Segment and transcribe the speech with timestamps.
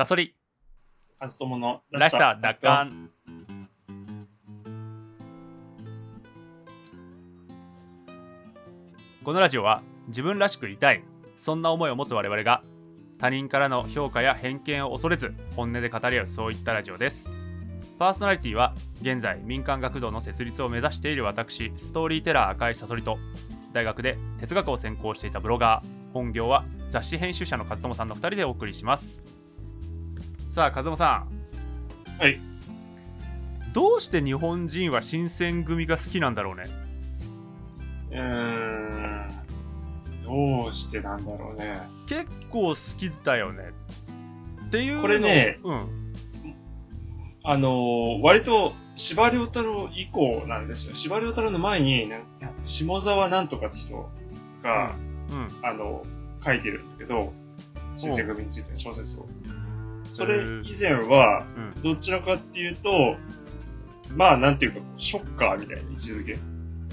[0.00, 0.34] サソリ。
[1.18, 2.38] カズトモのらしさ。
[2.40, 3.10] 奪還
[9.22, 11.04] このラジオは自分らしくいたい。
[11.36, 12.62] そんな思いを持つ我々が
[13.18, 17.30] 他人からの評価や偏見を恐れず本音で語り合うそういったラジオです。
[17.98, 18.72] パーソナリティは
[19.02, 23.18] 現在民間学童の設立を目指している私ストーリーテラー赤いサソリと
[23.74, 26.00] 大学で哲学を専攻していたブロガー。
[26.12, 29.22] 本業は雑誌編集者の和友さんの2人でお送りします
[30.50, 31.24] さあ和友さ
[32.18, 32.20] ん。
[32.20, 32.40] はい。
[33.72, 36.64] どうして日本人は新選組が好きなんだろうね？
[38.10, 39.28] うーん。
[40.24, 41.80] どうしてなんだろうね。
[42.08, 43.62] 結構好きだよね。
[44.66, 46.12] っていうのこれねうん。
[47.44, 50.96] あのー割と司馬遼太郎以降なんですよ。
[50.96, 52.10] 司馬遼太郎の前に
[52.64, 54.10] 下沢なんとかって人
[54.64, 54.96] が、
[55.30, 55.48] うん。
[55.62, 56.02] あの
[56.44, 57.32] 書いてるんだけど
[57.96, 59.28] 新選組についての小説を
[60.10, 61.82] それ以前はうん。
[61.82, 63.16] どちらかっていうと
[64.14, 66.38] まあなんていうかショッカーみたいな位置づけ。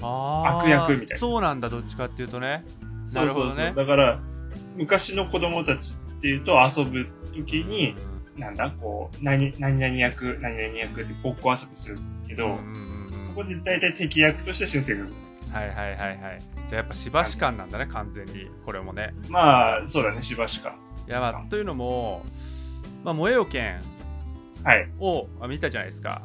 [0.02, 0.58] あー。
[0.60, 1.18] 悪役みたいな。
[1.18, 2.64] そうなんだどっちかっていうとね。
[3.06, 3.58] そうそうそう。
[3.58, 3.72] ね。
[3.74, 4.20] だから、
[4.76, 7.94] 昔の子供たちっていうと遊ぶ時に、
[8.36, 12.56] なんだ、こう、何、何々役、何々役ってごっこ遊びするけど、
[13.26, 15.10] そこで大体敵役として新選組。
[15.52, 16.40] はいはいはいはい。
[16.68, 18.50] じゃあやっぱしばし感なんだね完全に。
[18.64, 19.14] これもね。
[19.28, 20.76] まあ、そうだね、しばしか。
[21.08, 22.22] いやまあというのも
[23.04, 23.80] まあ燃えよ剣
[24.64, 24.88] はい、
[25.48, 26.22] 見たじゃないですか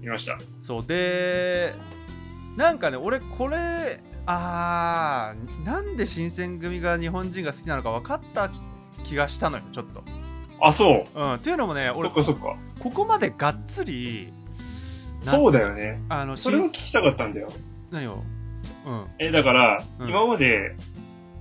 [0.00, 0.38] 見ました。
[0.60, 1.74] そうで
[2.56, 8.50] なんかね俺これあーなんで新選組が日本人が好きなのか分かった
[9.04, 10.02] 気がしたのよちょっと
[10.60, 11.20] あ、そう。
[11.20, 11.90] うんっていうのもね
[12.22, 12.56] そ俺。
[12.80, 14.32] ここまでがっつり
[15.24, 16.00] なそうだよね。
[16.08, 17.48] あのそれを聞新きたかったんだよ。
[17.90, 18.22] 何を？
[18.86, 20.76] うんえ、だから、うん今まで、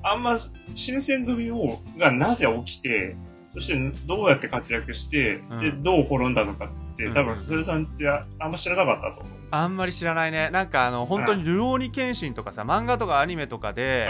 [0.01, 0.37] あんま、
[0.73, 3.15] 新選組を、がなぜ起きて、
[3.55, 5.59] そしてどうやって活躍して、うん。
[5.59, 7.25] で、どう滅んだのかって、多うん。
[7.27, 9.39] 分、すずさんってああんま知らなかったと思う。
[9.51, 10.49] あんまり知らないね。
[10.51, 14.09] なんかあの本当に「ルローニケンシン」とかさ漫画とかアニメとかで、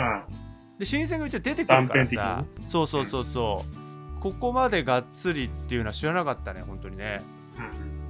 [0.80, 3.64] で新選組って出てくるから断さそうそうそうそ
[4.20, 4.22] う。
[4.22, 7.22] ここまでがっつりっていうのは知らなかったね本当にね。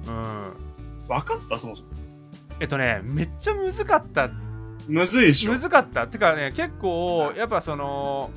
[0.06, 0.14] うん。
[0.14, 0.22] うん。
[0.22, 0.52] うん。
[1.08, 1.88] 分かったそもそも。
[2.60, 4.30] えっとねめっちゃむずかった。
[4.88, 5.52] むずいでしょ。
[5.52, 6.06] むずかった。
[6.06, 8.30] てかね結構うんやっぱその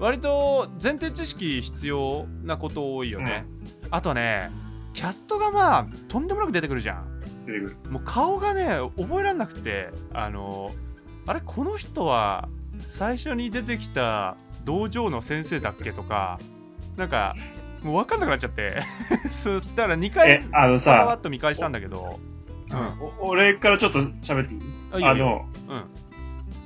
[0.00, 3.44] 割と前提知識必要なこと多いよね、
[3.90, 4.50] あとね
[4.94, 7.20] キャストがまあとんでもなく出てくるじゃん。
[7.46, 7.76] 出てくる。
[7.90, 8.66] もう顔がね
[8.96, 10.72] 覚えられなくてあの
[11.26, 12.48] あれこの人は
[12.88, 16.38] 最初に出てきた道場の先生だっけとか
[16.96, 17.34] なんか
[17.82, 18.82] もう分かんなくなっちゃって。
[19.30, 22.18] そうだから2回え、あのパワッさ、と見返したんだけど。
[22.70, 23.00] うん。
[23.22, 25.04] お俺からちょっと喋っていい？
[25.04, 25.84] あの、うん。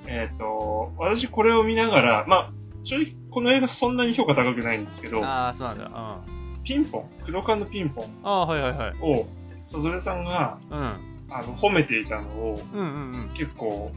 [0.06, 2.52] えっ、と、私これを見ながら、まあ、
[2.84, 5.84] 正直この映画そんなに評価高くないんですけど、ああそうなんだ。
[5.86, 5.92] うん。
[5.94, 6.20] あ
[6.62, 8.94] ピンポン、黒缶のピンポンあはいはいはい。
[9.00, 9.26] を、
[9.68, 10.78] さぞれさんが、うん。
[11.30, 13.28] あの、褒めていたのをうんうんうん。
[13.34, 13.90] 結構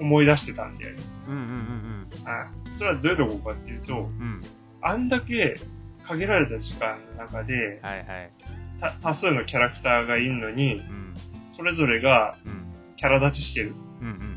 [0.00, 0.94] 思い出してたんで、
[1.28, 4.00] うんうんうんあそれはどういうとこかっていうと、うん。
[4.00, 4.40] うん
[4.86, 5.54] あんだけ
[6.02, 8.30] 限られた時間の中で、はいはい。
[8.80, 11.14] た多数のキャラクターがいるのに、うん。
[11.52, 12.64] それぞれがうん。
[12.96, 13.74] キャラ立ちしてる。
[14.00, 14.34] うんうん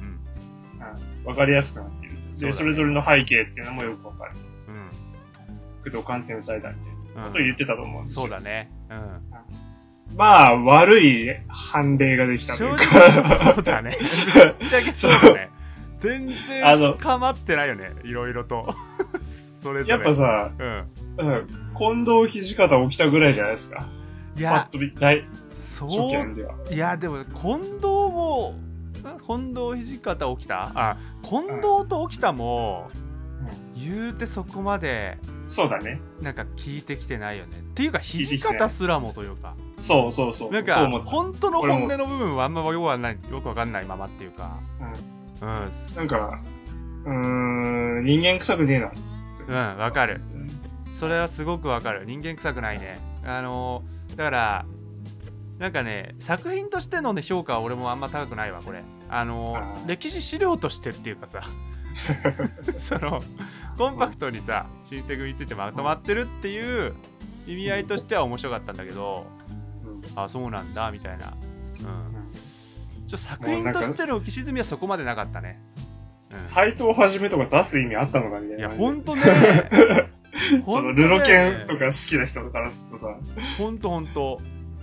[1.25, 1.96] わかりやすくなって。
[2.39, 4.31] で、それぞれの背景っていうのもよくわかる。
[4.69, 5.07] うんうん
[5.83, 8.21] 工藤官天才だみたいなうんことを言ってたと思うんですよ。
[8.23, 9.21] そうだねうん
[10.15, 12.97] まあ、悪い判例ができたとい正うか。
[12.99, 13.97] 直そうだね。
[14.59, 15.49] ぶっちゃけそうだね。
[15.99, 16.31] 全
[16.63, 18.73] あの然かまってないよね、いろいろと。
[19.29, 19.89] それぞれ。
[19.91, 20.87] やっぱさ、うん。
[21.17, 21.47] うん、
[21.77, 23.87] 近藤土方起きたぐらいじゃないですか。
[24.35, 24.69] パいや
[25.49, 26.73] そう。
[26.73, 28.76] いや、でも、近藤も、ん
[29.25, 30.71] 近藤土方起きた？
[30.75, 32.87] あ、近藤と起きたも、
[33.75, 35.17] 言うてそこまで、
[35.49, 36.01] そうだね。
[36.21, 37.59] なんか聞いてきてないよね。
[37.59, 40.51] っていうか、土方すらもというか、そうそうそう。
[40.51, 44.57] なんか本当の本音の部分はあんまよくわないよくわかんないままっていうか、
[45.41, 46.41] うん、なんか、
[47.05, 48.91] うーん、人間臭くねえな。
[49.73, 50.21] うん、わかる。
[50.91, 52.05] それはすごくわかる。
[52.05, 52.99] 人間臭くないね。
[53.23, 53.83] あの
[54.15, 54.65] だから
[55.59, 58.83] なんかね作品としての、ね、評価は俺もあんま高くないわこれ。
[59.09, 59.57] あの
[59.87, 61.43] 歴史資料としてっていうかさ。
[62.77, 63.19] その
[63.75, 66.93] コンパクトにさ新選組についてまとまってるっていう
[67.47, 69.25] 意味合いとしては面白かったんだけど
[69.83, 70.19] うん。
[70.19, 71.33] あそうなんだみたいな。
[71.79, 73.07] うん。
[73.07, 75.59] ちょ作品としての浮き沈みはそこまでなかったね、
[76.31, 76.41] うん。
[76.41, 78.57] 斎藤はじめとか出す意味あったのかみたいな。
[78.57, 79.23] いやほんとね。
[80.65, 83.17] そのルロケンとかか好きな人からするとさ、
[83.57, 84.39] ほんとほんと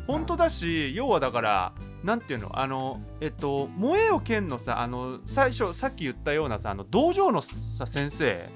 [0.07, 1.73] ほんとだし要はだから
[2.03, 8.49] なんていうのあのえっと「燃えよ剣」のさあの最初さっき言ったようなさあの道場のさ先生。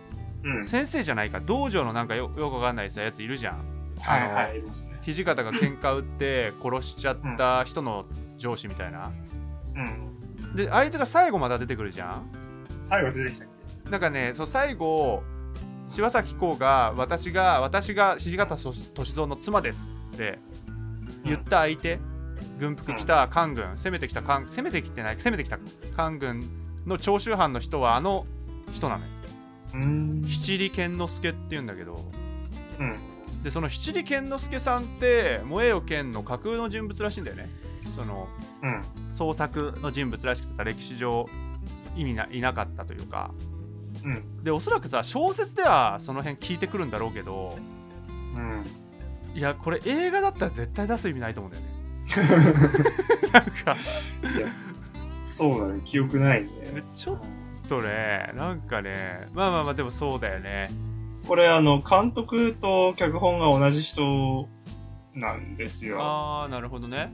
[0.45, 0.67] うん。
[0.67, 3.59] 先生じゃないか道場のなんかよよくわかんないさやついるじゃん。
[4.01, 4.63] はいはい
[5.03, 8.05] 土方が喧嘩売って殺しちゃった人の
[8.37, 9.11] 上司みたいな、
[9.75, 10.55] うん。
[10.55, 12.31] であいつが最後まだ出てくるじゃん。
[12.83, 13.49] 最後出てきたっ
[13.91, 15.23] なんかねそう最後
[15.89, 20.39] 柴咲コウが私が私が土方歳三の妻ですって
[21.25, 21.99] 言った相手、
[22.59, 25.59] 軍服着た官軍攻めてきた官攻めてきてない攻めてきた
[25.97, 26.43] 官軍
[26.87, 28.27] の長州藩の人はあの
[28.73, 29.11] 人なのよ。
[29.73, 30.23] けうん。
[30.23, 32.05] 七里健之助って言うんだけど。
[32.79, 33.43] うん。
[33.43, 37.49] でその七里健之助さんって萌えよ剣の架空の人物らしいんだよね。
[37.95, 38.29] その
[38.63, 38.83] うん。
[39.13, 41.29] 創作の人物らしくてさ歴史上
[41.97, 43.31] 意味ないなかったというか。
[44.05, 44.45] うん。
[44.45, 47.57] でおそらくさ小説ではその辺聞いてくるんだろうけど
[48.37, 48.65] うん
[49.35, 51.79] いやこれ映画だったら絶対出す意味ないと思うんだよね。
[53.33, 53.77] なんか。
[55.25, 55.81] そうだね。
[55.85, 56.49] 記憶ないね。
[56.95, 57.19] ちょっ
[57.69, 60.71] とねなんかねまあまあまあでもそうだよね。
[61.27, 64.49] これあの監督と脚本が同じ人
[65.15, 66.01] なんですよ。
[66.01, 67.13] ああなるほどね。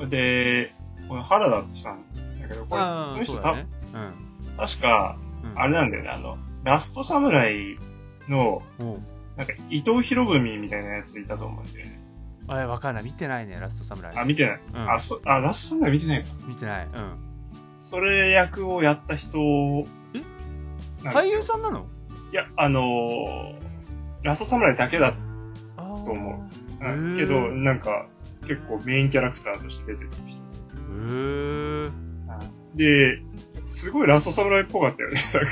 [0.00, 0.10] うん。
[0.10, 0.74] で
[1.08, 2.04] この原田さん
[2.40, 3.66] だけどこれこの人そうだね。
[4.56, 5.50] た確かうん。
[5.50, 6.10] うんあれなんだよね。
[6.10, 7.78] あのラストサムライ
[8.28, 9.02] のおう
[9.36, 12.00] なんか伊藤博文みたいなやついたと思うんだよね
[12.48, 13.04] あわかんない。
[13.04, 14.16] 見てないねラストサムライ。
[14.16, 14.90] あ見てない、うん。
[14.92, 16.28] あそあラストサムライ見てないか。
[16.46, 16.86] 見てない。
[16.86, 17.18] うん。
[17.78, 19.38] それ役をやった人
[20.14, 20.22] え？
[21.02, 21.86] 俳優さんなの？
[22.32, 23.54] いやあのー
[24.22, 25.14] ラストサムライだけだ
[25.76, 26.48] あと思
[26.80, 26.84] う。
[26.84, 27.16] うん。
[27.16, 28.06] けどなんか
[28.46, 31.90] 結構メインキャラクターとして出てる人へ
[32.76, 33.20] えで
[33.68, 35.50] すごいラストサムライっぽかったよねなんか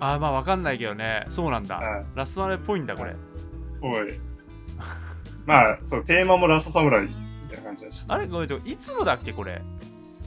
[0.00, 1.24] あまあわかんないけどね。
[1.28, 1.78] そうなんだ。
[1.78, 3.14] あラストサムライっぽいんだこれ。
[3.80, 4.18] おい。
[5.46, 7.10] まあそうテーマもラストサムライみ
[7.48, 8.04] たいな感じだし。
[8.06, 8.26] あれ？
[8.26, 8.76] ごめんちょい。
[8.76, 9.62] つのだっけこれ？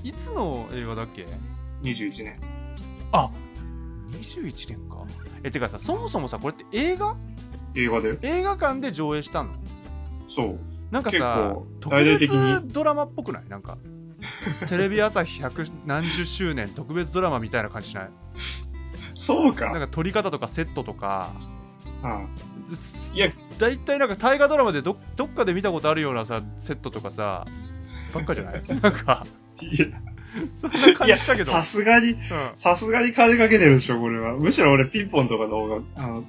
[0.03, 1.25] いつの映画だっけ
[1.83, 2.39] ？21年。
[3.11, 3.29] あ
[4.11, 5.05] 21年か。
[5.43, 7.15] えてかさそもそもさこれって映画？
[7.75, 9.51] 映画で映画館で上映したの？
[10.27, 10.59] そう。
[10.89, 12.73] なんか結さ構特大々的別に。
[12.73, 13.43] ドラマっぽくない？
[13.49, 13.77] なんか
[14.67, 18.09] テレビ朝日百何十周年特別ドラマみたいな感じしない？
[19.33, 19.65] そうか。
[19.71, 21.31] なんか撮り方とかセットとか。
[22.03, 22.75] うん。
[22.75, 27.45] すいや大体なんか大河ドラマでどどっかで見たことあるようなさセットとかさ
[28.13, 28.63] ばっかじゃない？
[28.81, 29.25] なんか。
[29.61, 29.87] いや。
[30.55, 31.45] そんな感じしたけど。
[31.45, 32.17] さすがにう
[32.55, 34.35] さすがに金かけてるでしょこれは。
[34.37, 36.23] むしろ俺ピンポンとかの方があの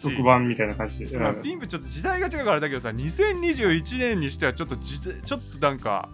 [0.00, 1.40] 特番みたいな感じで、まあ、うん。
[1.42, 6.08] ピンプちょっと時代が違うからだけどさ2021年にしてはちょっとちょっとなんか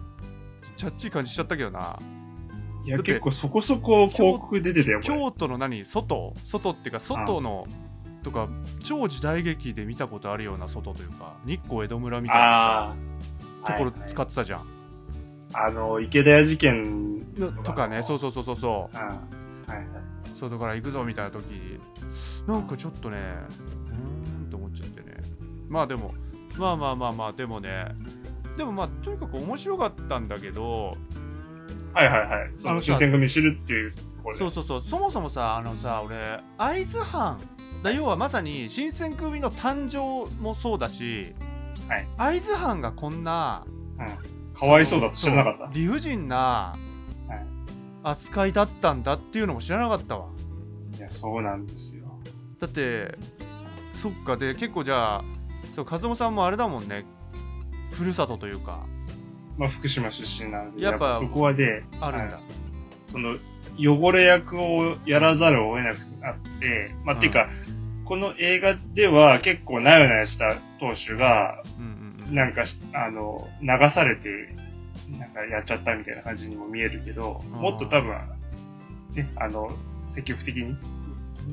[0.75, 1.97] チャッチい感じしちゃったけどな
[2.85, 5.15] いやだって結構そこそこ広告出てたよこれ。
[5.15, 5.83] 京都の何？
[5.85, 6.33] 外？
[6.45, 7.67] 外っていうか外の
[8.23, 8.49] とか
[8.83, 12.95] 超時代劇で見たことあるような外というか日光江戸村みたいな
[13.65, 14.65] ところ使ってたじゃん、
[15.53, 18.03] あの池田屋事件のとかね。
[18.03, 18.95] そうそうそうそうそう。
[18.95, 18.99] ん。
[18.99, 19.85] はいはい、
[20.33, 21.79] う外から行くぞみたいな時。
[22.47, 23.17] なんかちょっとね
[23.91, 25.17] うーんと思っちゃってね。
[25.67, 26.13] まあでも
[26.57, 27.87] まあまあまあまあでもね。
[28.57, 30.97] でもまあとにかく面白かったんだけど
[31.93, 32.51] はいはいはい。
[32.57, 34.39] そあの新選組知るっていうところで。
[34.39, 34.81] そうそうそう。
[34.81, 36.15] そもそもさあのさ俺
[36.57, 37.39] 会津藩
[37.83, 41.33] だ要はまさに新選組の誕生もそうだし、
[41.87, 42.07] はい。
[42.17, 43.65] 会津藩がこんな
[44.53, 45.69] かわいそうだと知らなかった。
[45.73, 46.75] 理不尽な
[47.27, 47.45] はい。
[48.03, 50.27] 扱いだったんだっていうのも知らなかったわ。
[50.97, 52.05] いやそうなんですよ。
[52.59, 53.17] だって
[53.93, 54.37] そっか。
[54.37, 55.23] で結構じゃあ
[55.75, 57.05] そう和夫さんもあれだもんね。
[57.91, 58.85] ふるさとというか
[59.59, 62.43] まあ福島出身なのでやっぱそこはであるんだ、はい。
[63.07, 63.35] その
[63.77, 67.19] 汚れ役をやらざるを得なくなってまあ、うん。
[67.19, 67.49] ていうか
[68.05, 72.35] この映画では結構なよなよした当主がうんうんうん。
[72.35, 74.55] なんかしあの流されて
[75.09, 77.59] なんかやっちゃったみたいな感じにも見えるけどうん。
[77.59, 78.15] もっと多分
[79.13, 79.69] ねあの
[80.07, 80.77] 積極的に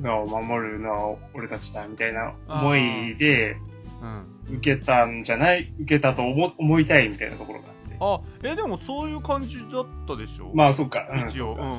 [0.01, 3.57] がを守るのは俺たちだみたいな思いで
[4.01, 4.37] うん。
[4.59, 10.51] 受けたんじゃない受けたと思思いたいみたいなところがあえでもそういう感じだったでしょ？
[10.55, 11.79] まあそっか、うん一応、うんうんうんうん。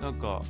[0.00, 0.02] ん。
[0.02, 0.42] なんか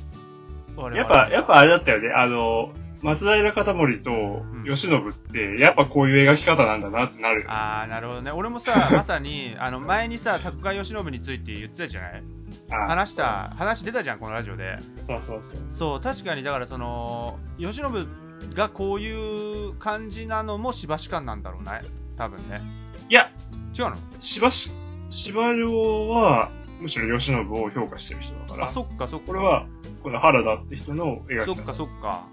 [0.95, 2.09] やっぱ、やっぱあれだったよね。
[2.15, 2.71] あの、
[3.03, 4.63] 松平片森とん。
[4.65, 7.45] 慶喜って、やっぱこういう描き方なんだなってなる。
[7.47, 8.31] ああなるほどね。
[8.31, 12.23] 俺もさ まさにあの前にさ高川慶喜について言ってたじゃない？
[12.71, 14.77] あ話した話出たじゃんこのラジオで。
[14.95, 15.59] そうそうそう。
[15.67, 16.01] そう。
[16.01, 18.07] 確かにだからその慶喜
[18.55, 21.81] がこういう感じなのもしばし感なんだろうね
[22.17, 22.61] 多分ね。
[23.09, 23.29] いや、
[23.77, 23.95] 違うの？
[24.19, 24.71] しばし、
[25.09, 29.27] 司馬遼は、むしろ慶喜を評価してる人だから、あそっかそっか。
[29.27, 29.65] これは、
[30.03, 32.27] この原田って人の描き方そっかそっか。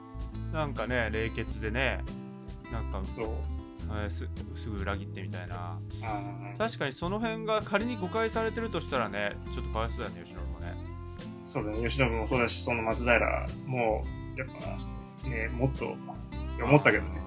[0.52, 2.00] なんかね冷血でね
[2.72, 3.26] なんか、そう。
[3.92, 5.78] えーすすぐ裏切ってみたいな。
[6.58, 10.74] 確かにその辺が仮に誤解されてるとしたらねちょっとかわいそうだよね慶喜もね。
[11.44, 11.80] そうだね。
[11.80, 13.18] 慶喜もそうだし、その松平
[13.66, 14.04] も、
[14.36, 14.48] やっ
[15.24, 15.96] ぱ、ね、もっと、
[16.62, 17.20] 思ったけどね。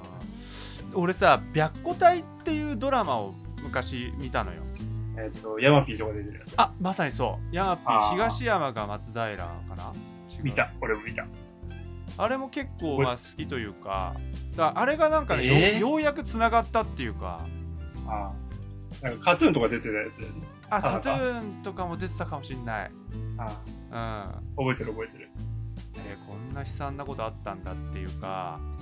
[0.94, 4.62] 俺さ「白虎隊」っていうドラマを昔見たのよ。
[5.18, 6.54] えっ、と、ヤマピーとか出てるやつ。
[6.58, 7.56] あまさにそう。
[7.56, 8.10] ヤマピあー。
[8.10, 9.92] ー東山が松平かな？
[10.42, 11.26] 見た、俺も見た。
[12.18, 14.14] あれも結構まあ好きというか。
[14.56, 15.80] だあれがなんかね、えー？
[15.80, 17.42] よようやくつながったっていうか。
[18.08, 19.06] ああ。
[19.06, 20.42] なんかカトゥーンとか出てたやつだよね。
[20.70, 22.92] ああカトゥーンとかも出てたかもしんない。
[23.38, 23.52] あうん。
[23.92, 24.42] あ。
[24.58, 25.30] 覚えてる覚えてる。
[25.98, 28.60] えーこんな悲惨なことあったんだっていうか。
[28.60, 28.74] うん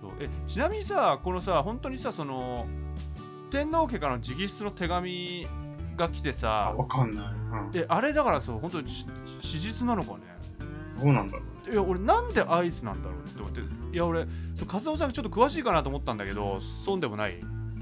[0.00, 0.10] そう。
[0.20, 2.66] えちなみにさこのさ本当にさその
[3.50, 5.46] 天皇家からの直筆の手紙
[5.96, 7.24] が来てあ、さわかんない。
[7.24, 7.70] うん。
[7.74, 9.06] えあれだからそう本当にし
[9.40, 10.18] 史実なのかね
[11.02, 11.72] どうなんだろう。
[11.72, 13.60] いや俺なんで合図なんだろうって思って
[13.92, 17.38] いや俺そう和夫さんがちょっと詳しいかなと思ったんだけどそうでもない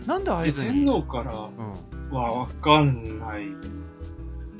[0.06, 1.32] なんで合え図に天皇から？
[1.32, 3.46] うんはわかんない。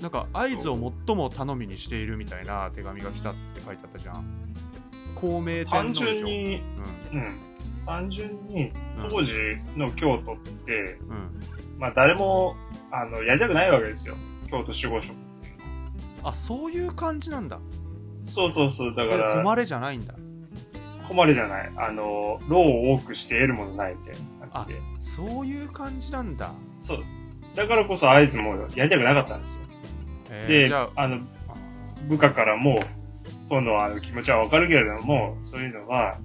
[0.03, 4.25] なんか合図を最も頼みにしているみたいな手紙が来たって書いてあったじゃん
[5.15, 6.07] 孔明天皇単でしょ？
[6.07, 6.61] 純に、
[7.13, 7.39] うん。
[7.87, 8.73] 単純に、
[9.09, 9.33] 当時
[9.77, 11.41] の京都って、うん、うん、
[11.79, 12.57] まあ誰も、
[12.91, 14.17] あの、やりたくないわけですよ。
[14.51, 16.31] 京都守護職っていうのは。
[16.31, 17.61] あそういう感じなんだ
[18.25, 18.95] そうそうそう。
[18.95, 20.15] だかえら、誉れじゃないんだ
[21.09, 21.73] 誉れじゃない。
[21.77, 24.81] あの、労を多くして得るものないみたいな感じで。
[25.01, 26.99] そういう感じなんだそう。
[27.55, 29.61] だからこそ合図もやりたくなかったんですよ。
[30.49, 31.21] で、えーじゃああの、
[32.09, 32.83] 部下からも、
[33.49, 36.19] とのあの気持ちはわかるけれども、そういうのは、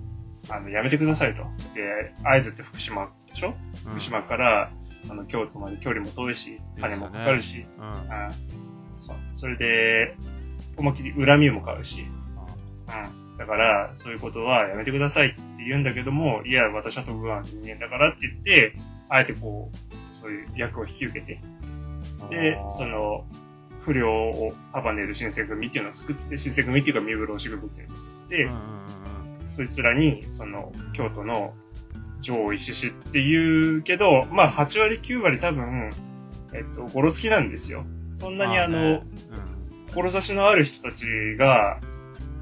[0.50, 1.44] あの、やめてくださいと。
[1.74, 3.54] で、会津って福島でしょ？
[3.86, 3.92] うん。
[3.92, 4.72] 福島から、
[5.10, 7.86] あの、京都まで距離も遠いし、金もかかるし、うん。
[7.86, 7.98] うん。
[9.00, 9.16] そう。
[9.36, 10.16] それで、
[10.78, 13.38] 思いっきり恨みも買うし、うん。
[13.38, 18.76] だから、そういうことはやめてくださいって言うんだけども、いや、私は徳川の人間だからって言って、
[19.10, 21.40] あえてこう、そういう役を引き受けて、
[22.30, 23.26] でその、
[23.82, 28.62] 不良を束ねる新選組っていうのを作って、新選組っていうか三風呂支部っていうのを作って、うんうんうん
[29.52, 31.54] そいつらに、その、京都の
[32.22, 35.92] 上位志士っていうけど、まあ、8割9割多分、
[36.54, 37.86] えっと、ゴロつきなんですよ。
[38.18, 39.04] そんなにあの、ね。
[39.94, 41.06] 志のある人たち
[41.38, 41.80] が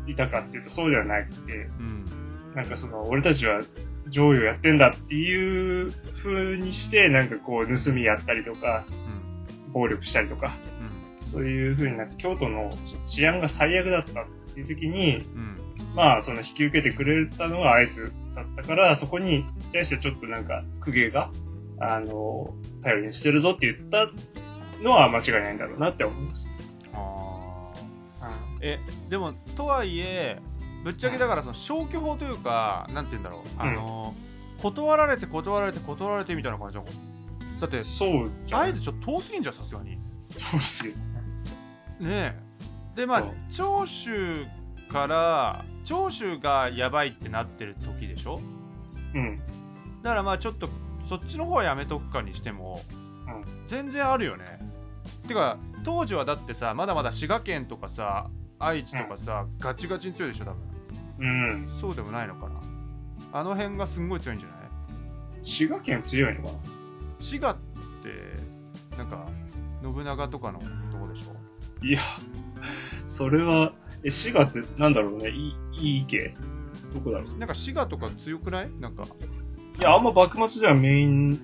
[0.05, 1.85] いたかっていうとそうではなくて、うん。
[1.85, 3.61] うんなんかその、俺たちは
[4.07, 8.85] 上位をやってんだっていう風にして、なんかこう、盗みやったりとか、
[9.67, 9.71] うん。
[9.71, 10.51] 暴力したりとか、
[11.21, 11.27] うん。
[11.27, 12.71] そういう風になって、京都の
[13.05, 15.58] 治安が最悪だったっていう時に、うん
[15.95, 21.31] まあ、その引き受けてくれたのが合図だったから、そこに対してちょっとなんか、公家が、
[21.79, 22.53] あの、
[22.83, 24.09] 頼りにしてるぞって言った
[24.81, 26.49] のは間違いないんだろうなって思います。
[26.93, 27.59] あー。
[28.61, 28.79] え
[29.09, 30.39] でもとはいえ
[30.83, 33.41] ぶっちゃけだからその消去法というかなんて言うんだろう。
[33.57, 34.13] あの、
[34.61, 37.59] 断られて断られて断られてみたいな感じだもん。
[37.59, 38.61] だってそうじゃん。
[38.69, 39.91] 合図ちょっと遠すぎんじゃんさすがに。
[39.91, 39.99] ね
[40.39, 40.93] そうですよ。
[42.01, 42.35] え。
[42.95, 44.45] でまあ長州
[44.91, 48.41] から長州がやばいってなってる時でしょ？
[49.13, 49.37] うん。
[50.01, 50.69] だからまあちょっと
[51.07, 52.81] そっちの方はやめとくかにしても、
[53.27, 53.67] うん。
[53.67, 54.59] 全然あるよね。
[55.27, 58.29] てか当時はだってさまだまだ滋賀県とかさ
[58.59, 60.61] 愛知とかさ、ガチガチに強いでしょ多分。
[61.19, 61.67] うん。
[61.79, 62.61] そうでもないのかな。
[63.31, 64.57] あの辺がすんごい強いんじゃない？
[65.41, 66.59] 滋賀県強いのかな？
[67.19, 67.55] 滋賀っ
[68.03, 69.25] てなんか
[69.81, 70.65] 信長とかのと
[70.97, 71.85] こでしょ？
[71.85, 71.99] いや、
[73.07, 73.71] それは、
[74.03, 75.29] え、滋賀ってなんだろうね。
[75.29, 76.35] いいい池
[76.93, 78.69] どこだろうなんか滋賀とか強くない？
[78.79, 79.03] なんか
[79.79, 81.39] いや、あんま幕末ではメイン、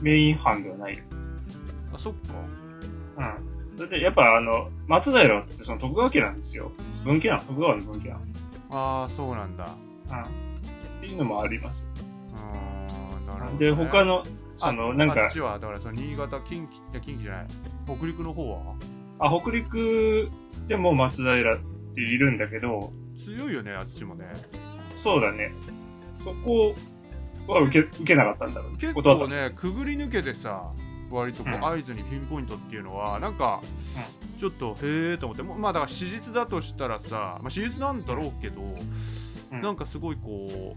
[0.00, 1.04] メイン班ではないよ。
[1.92, 2.18] あそっか
[3.16, 3.76] うん。
[3.76, 6.72] だってやっぱあの、松平ってその徳川家なんですよ。
[7.04, 7.42] 文家なの？
[7.44, 8.20] 徳川の文家なの？
[8.70, 9.74] ああそうなんだ
[10.10, 10.22] うん。
[10.22, 10.24] っ
[11.00, 11.86] ていうのもあります。
[12.32, 14.24] うーんなるほど、ね、で、他の、
[14.56, 17.46] その、なんかあっ、ちはだからその新潟近畿って近畿じゃない？
[17.86, 18.74] 北陸の方は？
[19.20, 20.30] あ、北陸
[20.68, 21.58] でも松平
[22.04, 22.92] っているんだけど、
[23.24, 24.26] 強いよねあっちもね
[24.94, 25.52] そうだね。
[26.14, 26.74] そこ
[27.46, 28.76] は受け、受けなかったんだろう。
[28.76, 30.72] 結構ねくぐり抜けてさ
[31.10, 33.60] 割とこううん合図にピンポイントっていうのはなんか
[34.38, 40.76] ちょっとへえと思ってもまあだから史実だとしたらさ、まあ、史実なんだろうけど、うんなんかすごいこ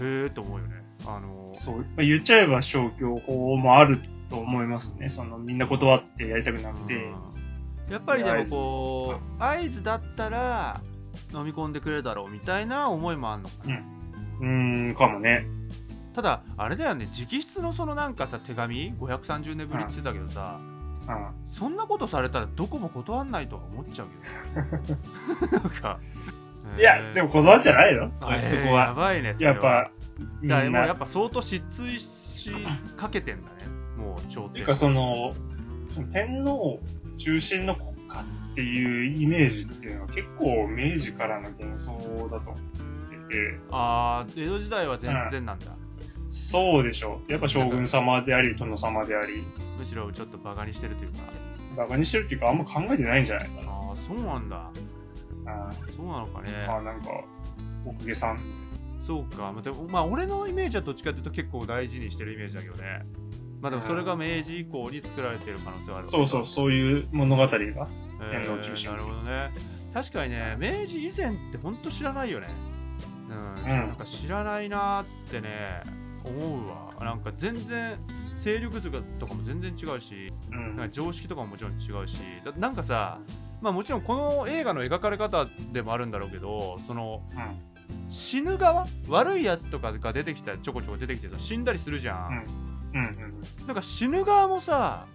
[0.00, 1.76] うへえと思うよねあのそう。
[1.78, 5.08] まあ、言っちゃえば消去法もあると思いますね。
[5.08, 6.94] その、みんな断ってやりたくなくて。
[6.94, 7.29] うん
[7.90, 10.80] やっぱりでもこう合図だったら
[11.34, 13.74] 飲み込んでくれるだろうみたいな思いもあんのかな、
[14.40, 15.46] うーん、かもね。
[16.14, 17.06] ただあれだよね。
[17.06, 20.58] 直筆のそのなんかさ手紙？530年ぶりって言ってたけどさ、
[21.08, 21.46] うん。
[21.46, 24.08] そんなことされたらどこも断んないとは思っちゃう
[25.46, 25.98] けど なんか。
[26.78, 28.10] いや、でも断っちゃないよ。
[28.14, 28.94] そそこは。
[28.94, 29.54] ばいねそれは。
[29.54, 29.90] やっぱ、
[30.46, 30.94] だもうやな。
[30.94, 32.52] っぱ相当失墜し
[32.96, 33.56] かけてんだね。
[33.96, 35.32] もう朝廷っていうか、その、
[35.88, 36.80] その天皇
[37.20, 38.20] 中心の国家
[38.52, 41.92] っていうイメージっていうのは結構明治からの幻想
[42.30, 42.62] だと思っ
[43.28, 45.66] てて、ああ江戸時代は全然なんだ、
[46.30, 47.30] そうでしょう。
[47.32, 49.44] やっぱ将軍様であり、殿様であり、
[49.78, 51.18] むしろちょっとバカにしてるというか。
[51.76, 53.70] バカにしてるっていうか、あんま考えてないんじゃないかな。
[53.70, 54.70] ああそうなんだ。
[54.76, 56.50] うんそうなのかね。
[56.66, 57.10] まあなんか、
[57.84, 58.40] お公家さん。
[59.02, 59.52] そうか。
[59.52, 63.04] まあでもまあ俺のイメージはどっちかっていうと結構大事にしてるイメージだけどね
[63.60, 66.08] まあでもそれが明治以降に作られてる可能性はある。
[66.08, 67.50] そうそう、そういう物語が。
[67.58, 68.90] え天皇中心。
[68.90, 69.50] ーなるほどね。
[69.92, 72.48] 確かにね明治以前ってほんと知らないよね。
[73.28, 75.82] うん、なんか知らないなーってね
[76.24, 77.04] 思うわ。
[77.04, 77.98] なんか全然
[78.36, 80.76] 勢力図とかも全然違うしうん。
[80.76, 82.18] なんか常識とかももちろん違うし。
[82.44, 83.20] だなんかさ
[83.60, 87.22] まあもちろんこの映画の描かれ方でもあるんだろうけどその
[88.08, 88.86] 死ぬ側？
[89.08, 92.69] 悪いやつとかが出てきたらちょこちょこ出てきてさ死んだりするじゃん、うん。
[92.94, 93.00] うん。
[93.00, 93.66] うん。
[93.66, 95.06] なんか死ぬ側もさ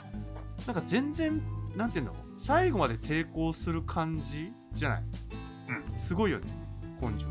[0.66, 1.42] なんか全然
[1.76, 2.16] なんていうの？
[2.38, 5.04] 最後まで抵抗する感じじゃない、
[5.96, 6.46] うすごいよね
[7.02, 7.26] 根性。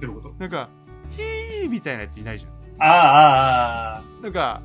[0.00, 0.34] どういうこと？
[0.38, 0.68] なんか
[1.10, 2.52] ヒーみたいなやついないじゃん。
[2.78, 4.22] ああ、ああ、ああ。
[4.22, 4.62] なんか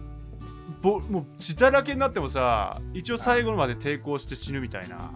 [0.82, 5.12] ぼもう血だらけになってもさ一応最後まで抵抗して死ぬみたいな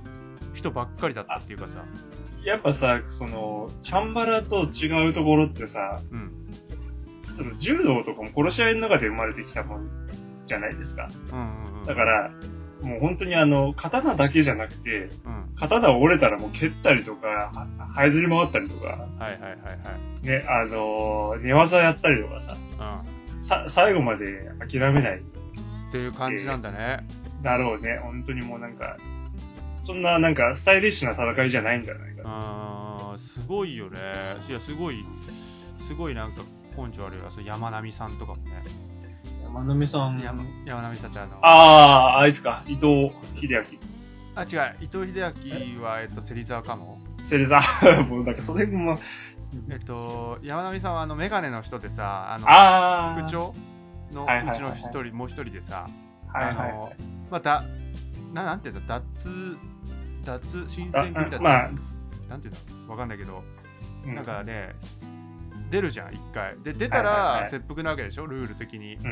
[0.54, 1.84] 人ばっかりだったっていうかさ。
[2.44, 6.41] やっぱさ、その、チャンバラと違うところってさ、うん
[7.36, 9.90] その柔道とかも殺し合いの中で生まれてきたもん
[10.46, 11.10] じゃないですか。
[11.32, 11.84] うんうんうん。
[11.86, 12.32] だから、
[12.82, 15.52] もう本当にあの、刀だけじゃなくて、うん。
[15.56, 19.56] 刀折れたらもう蹴ったりとか、は這いずり回ったりとか、はいはいはいは
[20.24, 20.26] い。
[20.26, 22.58] ね、あの寝技やったりとかさ、
[23.34, 23.44] うん。
[23.44, 25.22] さ、最後まで諦めない。
[25.90, 27.06] っていう感じなんだね、
[27.44, 28.00] だろうね。
[28.02, 28.98] 本当にもうなんか、
[29.84, 32.30] そんななんかスタイリッシュな戦いじゃないんじゃないかな。
[32.30, 34.00] あーすごいよね。
[34.48, 35.04] いやすごい
[35.80, 36.44] すごいなんか
[36.78, 38.64] 根性あるよそう山並さんとかもね。
[39.44, 40.20] 山並さん。
[40.20, 42.64] 山山並さんってあのああ、あいつか。
[42.68, 43.80] 伊藤秀明。
[44.36, 44.76] あ違う。
[44.82, 47.00] 伊藤英明はえっと芹沢かも。
[47.22, 47.60] セレザ
[48.10, 48.98] もうなんかそれも、
[49.70, 53.22] えっと山並さんはあのメガネの人でさあの。
[53.28, 53.54] 副長
[54.12, 55.88] のはいはいはいうちの一人もう一人でさ
[56.34, 56.70] はいはい。
[56.70, 56.96] あのはい。
[57.30, 57.64] また
[58.34, 59.00] ななんていうんだ？
[59.00, 59.58] 脱
[60.24, 61.70] 脱新選組だあまあ。
[62.30, 62.92] なんていうんだ？
[62.92, 63.44] わかんないけど、
[64.06, 64.16] うん。
[64.16, 64.74] なんかね
[65.72, 69.06] 出るじゃん一回で出たら切腹なわけでしょルール的にうん。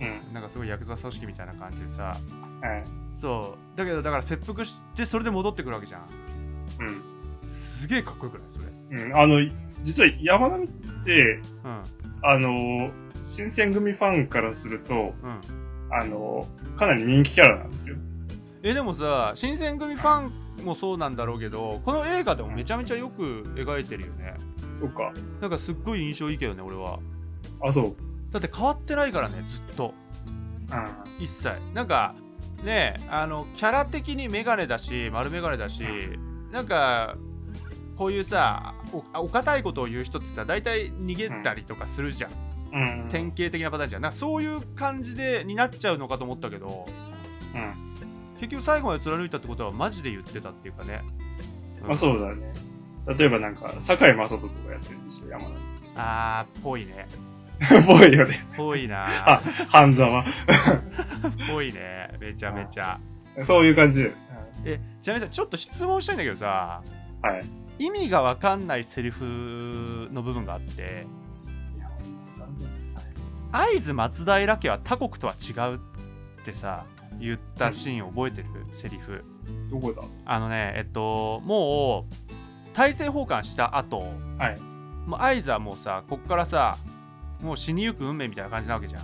[0.00, 0.34] うん。
[0.34, 2.16] なんかすごいヤクザ組織みたいな感じでさは
[2.76, 2.84] い。
[3.14, 6.02] そうだけどだから切腹してそれで戻ってくるわけじゃん
[6.80, 7.48] うん。
[7.48, 8.46] すげえかっこよくない？
[8.48, 9.16] それうん。
[9.16, 9.38] あの、
[9.82, 10.68] 実は山並っ
[11.04, 11.82] て、うん
[12.22, 12.90] あの、
[13.22, 15.40] 新選組ファンからすると、うん
[15.92, 17.96] あの、かなり人気キャラなんですよ。
[18.62, 20.28] えでもさ新選組ファ
[20.62, 24.34] ンもそうなんだろうけどこの映画でもめちゃめちゃよく描いてるよね
[24.76, 25.12] そっか。
[25.40, 26.98] なんかすっごい印象いいけどね俺は
[27.62, 27.96] あ、そう。
[28.30, 29.94] だって変わってないからねずっと
[30.70, 31.24] うん。
[31.24, 32.14] 一切なんか
[32.64, 35.82] ねあのキャラ的にメガネだし丸メガネだし
[36.52, 37.16] なんか
[37.96, 42.30] こういうさおお堅いことを言う人ってさ大体逃げたりとかするじゃん、
[42.72, 43.08] うん。
[43.08, 46.86] 典型的なパターンじゃんなんかそういう感じでになっちゃうのかと思ったけど
[47.54, 47.72] うん。
[48.34, 51.02] 結局最後まで貫いたってことはマジで言ってたっていうかね、
[51.82, 52.52] まあそうだね。
[53.06, 55.54] 例えばなんか、堺雅人とかやってるんですよ、山並。
[55.96, 57.06] あーぽいね
[57.86, 58.46] ぽいよね。
[58.56, 60.24] ぽいなあ、半沢。
[61.50, 62.98] ぽいねめちゃめちゃ
[63.42, 64.12] そういう感じで。
[64.64, 66.82] えちなみにさちょっと質問したいんだけどさ
[67.22, 67.44] はい。
[67.84, 71.06] 意味がわかんないセリフの部分があって
[73.52, 75.78] 会津松平家は他国とは違うっ
[76.44, 76.84] てさ
[77.18, 79.24] 言ったシーン覚えてる、セリフ
[79.70, 80.02] どこだ？
[80.26, 82.25] あのねえっともう
[82.76, 84.60] 大政奉還した後はい。
[85.06, 86.76] もう会津はもうさこっからさ
[87.40, 89.02] もう死にゆく運命みたいな感じなわけじゃん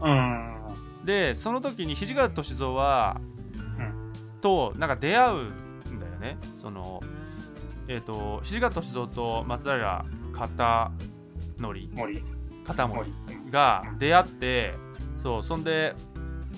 [0.00, 1.04] うん。
[1.04, 3.20] でその時に土方歳三は、
[3.56, 5.36] うとなんか出会う
[5.90, 7.00] んだよねその
[7.88, 10.92] えっ、と土方歳三と松平片
[11.58, 12.24] 則森。
[12.64, 13.50] 片森森。
[13.50, 14.74] が出会って
[15.20, 15.94] そうそんで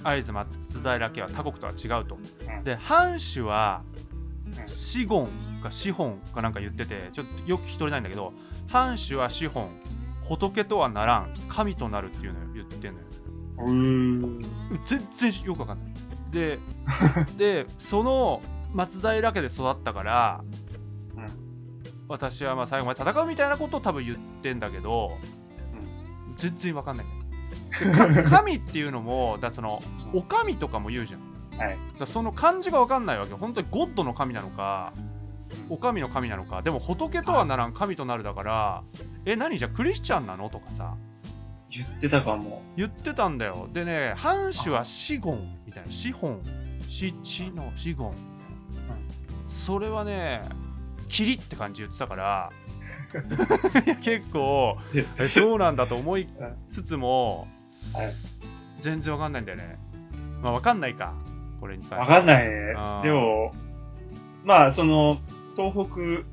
[0.02, 3.82] 会津松平家は他国とは違うと、うんで藩主は
[4.58, 5.28] うん死言
[5.60, 8.32] か資本かなんか言っててちょっとよく聞き取れないんだけど
[8.68, 9.68] 藩主は資本
[10.28, 13.06] 仏とはならん神となるっていうのよ言ってんのよ。
[14.86, 15.92] 全然よくわかんない
[16.30, 16.58] で
[17.36, 18.40] でその
[18.72, 20.40] 松平家で育ったから
[21.16, 21.26] うん。
[22.08, 25.16] 私はまあ最後まで戦うみたいなことを多分言ってんだけど、
[26.36, 27.06] 全然わかんない
[28.28, 29.80] 神っていうのもだその
[30.12, 31.20] お神とかも言うじゃん
[31.58, 31.78] はい。
[31.98, 34.92] だその漢字がわかんないわけよ本当にゴッドの神なのか
[35.68, 36.62] お神の神なのか。
[36.62, 38.82] でも仏とはならん神となるだから
[39.24, 40.48] え何じゃあクリスチャンなの？
[40.50, 40.94] とかさ。
[41.70, 42.62] 言ってたかも。
[42.76, 43.68] 言ってたんだよ。
[43.72, 45.90] でね藩主は死言みたいな。
[45.90, 46.40] 資本。
[46.88, 48.10] 死地の死言。
[49.46, 50.42] それはね
[51.08, 52.50] 霧って感じ言ってたから。
[54.02, 54.76] 結構
[55.18, 56.28] えそうなんだと思い
[56.70, 57.48] つつも、
[57.92, 58.12] はい。
[58.78, 59.78] 全然わかんないんだよね。
[60.40, 61.12] まあわかんないか。
[61.60, 62.14] これに関わして。
[62.14, 63.02] はかんない。
[63.02, 63.52] でも、
[64.44, 65.18] まあ、その、
[65.56, 66.24] 東北うん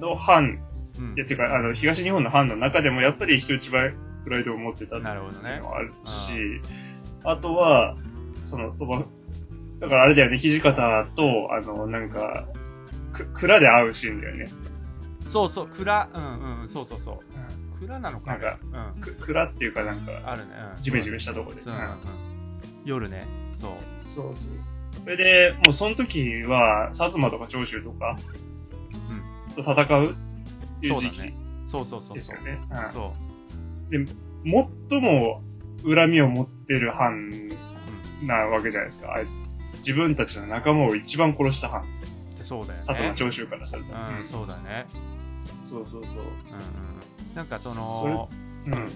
[0.00, 0.58] の藩、
[0.98, 1.14] うん。
[1.14, 5.14] いや、てか、あの、東日本の藩の中でも、やっぱり人一倍プライドを持ってたっていう
[5.62, 6.60] のはあるし、
[7.24, 7.96] あとは、
[8.44, 9.04] その、鳥羽
[9.80, 12.46] だからあれだよね、土方と、あの、なんか、
[13.12, 14.48] く、蔵で会うシーンだよね。
[15.28, 17.78] そうそう蔵うんうんそうそうそう。
[17.80, 18.58] 蔵なのかなんか
[18.94, 19.00] うん。
[19.00, 21.60] く、蔵っていうかなんか、あるね、うん、ジメジメしたとこで。
[21.60, 21.78] うんうん
[22.84, 23.26] 夜ね。
[23.54, 23.70] そう。
[24.06, 24.71] そうそう。
[25.04, 28.16] それで、もうその時は、薩摩とか長州とか、
[29.54, 31.34] と戦うっていう時期そうだね
[31.66, 32.60] そうそうそうそうですよね。
[32.70, 33.12] うんそ
[34.90, 35.42] 最も
[35.84, 37.30] 恨みを持ってる藩
[38.24, 39.36] なわけじゃないですか、あいつ。
[39.76, 41.82] 自分たちの仲間を一番殺した藩。
[41.82, 43.92] うでそうだよね薩摩長州からすると。
[43.92, 44.86] うん、うんそうだね
[45.64, 46.22] そうそうそう。
[46.22, 48.28] うんうんなんかその
[48.66, 48.88] うん。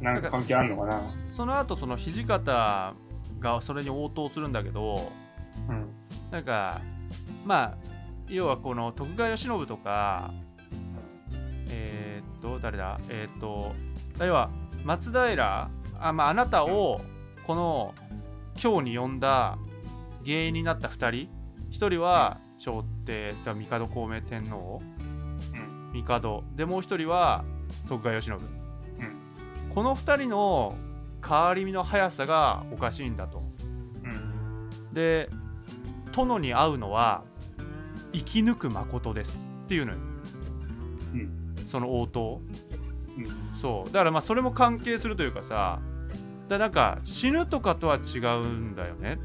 [0.00, 2.94] なんか関係あんのかなその後その土方
[3.40, 5.10] がそれに応答するんだけど
[5.68, 5.90] うん。
[6.30, 6.80] なんか
[7.44, 7.74] まあ
[8.28, 10.30] 要はこの徳川慶喜とか
[11.70, 12.98] えーっと誰だ？
[13.08, 13.74] えーっと
[14.24, 14.50] 要は
[14.84, 17.00] 松平あ,、まあ、あなたを
[17.46, 17.94] この
[18.62, 19.58] 今日に呼んだ
[20.24, 21.30] 原因になった2人
[21.70, 24.82] ？1人は朝廷だ帝孔明天皇？
[25.92, 26.04] うん。
[26.04, 26.44] 帝。
[26.56, 27.44] でもう1人は
[27.88, 28.40] 徳川慶喜、ん。
[29.74, 30.76] この2人の
[31.26, 33.42] 変わり身の速さがおかしいんだと。
[34.04, 34.92] うん。
[34.92, 35.30] で
[36.18, 37.22] 殿に会うのは
[38.12, 39.98] 生き抜く誠ですっていうのよ、
[41.14, 41.54] うん。
[41.66, 42.40] その応答。
[43.16, 43.26] うん。
[43.60, 43.92] そう。
[43.92, 45.80] だからまあそれも関係するというかさ
[46.48, 49.18] だからなんか死ぬとかとは違うんだよね。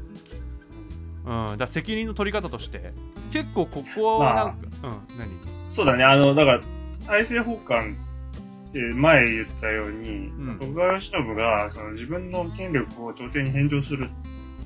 [1.24, 1.46] うん。
[1.46, 2.92] だから責任の取り方として。
[3.32, 5.18] 結構ここはなんか、うん。
[5.18, 5.28] 何？
[5.66, 6.60] そうだね、あの、だから、
[7.06, 7.96] 大政奉還
[8.68, 10.58] って前言ったように、ん。
[10.60, 14.08] 徳川慶喜がその自分の権力を朝廷に返上する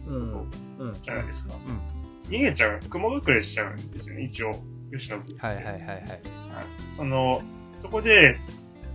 [0.07, 0.33] うん。
[0.79, 0.97] うん。
[1.01, 1.55] じゃないですか。
[1.55, 1.59] う
[1.95, 1.98] ん
[2.29, 4.63] 逃げちゃう、雲隠れしちゃうんですよね、一応、
[4.93, 5.47] 慶喜って。
[5.47, 5.87] はいはいはいはい。
[5.87, 6.21] はい。
[6.97, 7.43] その、
[7.81, 8.39] そこで、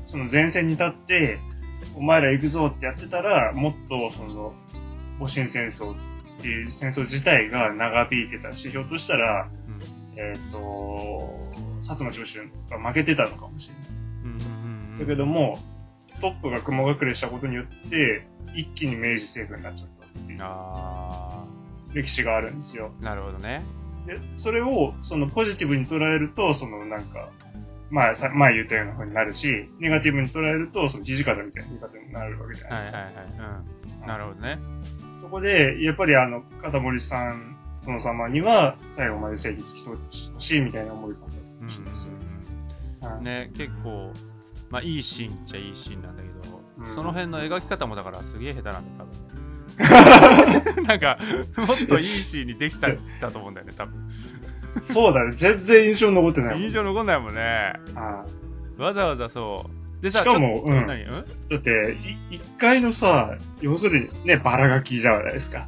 [0.05, 1.39] その前線に立って、
[1.95, 4.53] お前ら行くぞってやってたら、もっとその、
[5.19, 5.95] 戊辰戦争っ
[6.41, 8.53] ていう戦争自体が長引いてた。
[8.53, 9.49] し、ひょっとしたら、
[10.15, 11.39] えっ、と、
[11.81, 13.87] 薩摩長州が負けてたのかもしれない。
[13.89, 14.99] うんうんうんうん。
[14.99, 15.59] だけども、
[16.21, 20.37] トップが雲隠れしたことによって、一気に明治政府になっちゃったっていう。
[20.41, 21.45] あ
[21.93, 22.91] 歴史があるんですよ。
[23.01, 23.63] ーなるほどね。
[24.05, 27.29] で、それを、そのポジティブに捉えると、そのなんか、
[27.89, 32.97] まあ、さ前言ったような風になるし、ネガティブに捉えると、その土方みたいな言い方になるわけじゃないですか。
[32.97, 33.25] はいはいはい。
[34.01, 34.07] うん。
[34.07, 34.59] なるほどね。
[35.17, 42.13] そこで、やっぱりあの、片森さん、殿様には、最後まで正義突き通ってほしいみたいな思いがあったらしいんですよ。
[43.09, 43.23] はい。
[43.23, 44.11] ね結構
[44.69, 46.95] まあいいシーンっちゃいいシーンなんだけど、うん。
[46.95, 49.43] その辺の描き方もだからすげえ下手なんだよ多分ね
[50.85, 51.17] なんか
[51.57, 53.93] もっといいシーンにできたんだと思うんだよね多分。
[54.81, 55.33] そうだね。
[55.33, 56.63] 全然印象に残ってないもん。
[56.63, 57.73] 印象残んないもんね。
[57.95, 58.25] あ
[58.77, 60.03] わざわざそう。
[60.03, 60.87] でさしかもうん。
[60.87, 61.03] 何？
[61.03, 61.23] うんだ
[61.57, 61.97] って、
[62.31, 65.67] い一階のさ、要するにね、バラガキじゃないですか。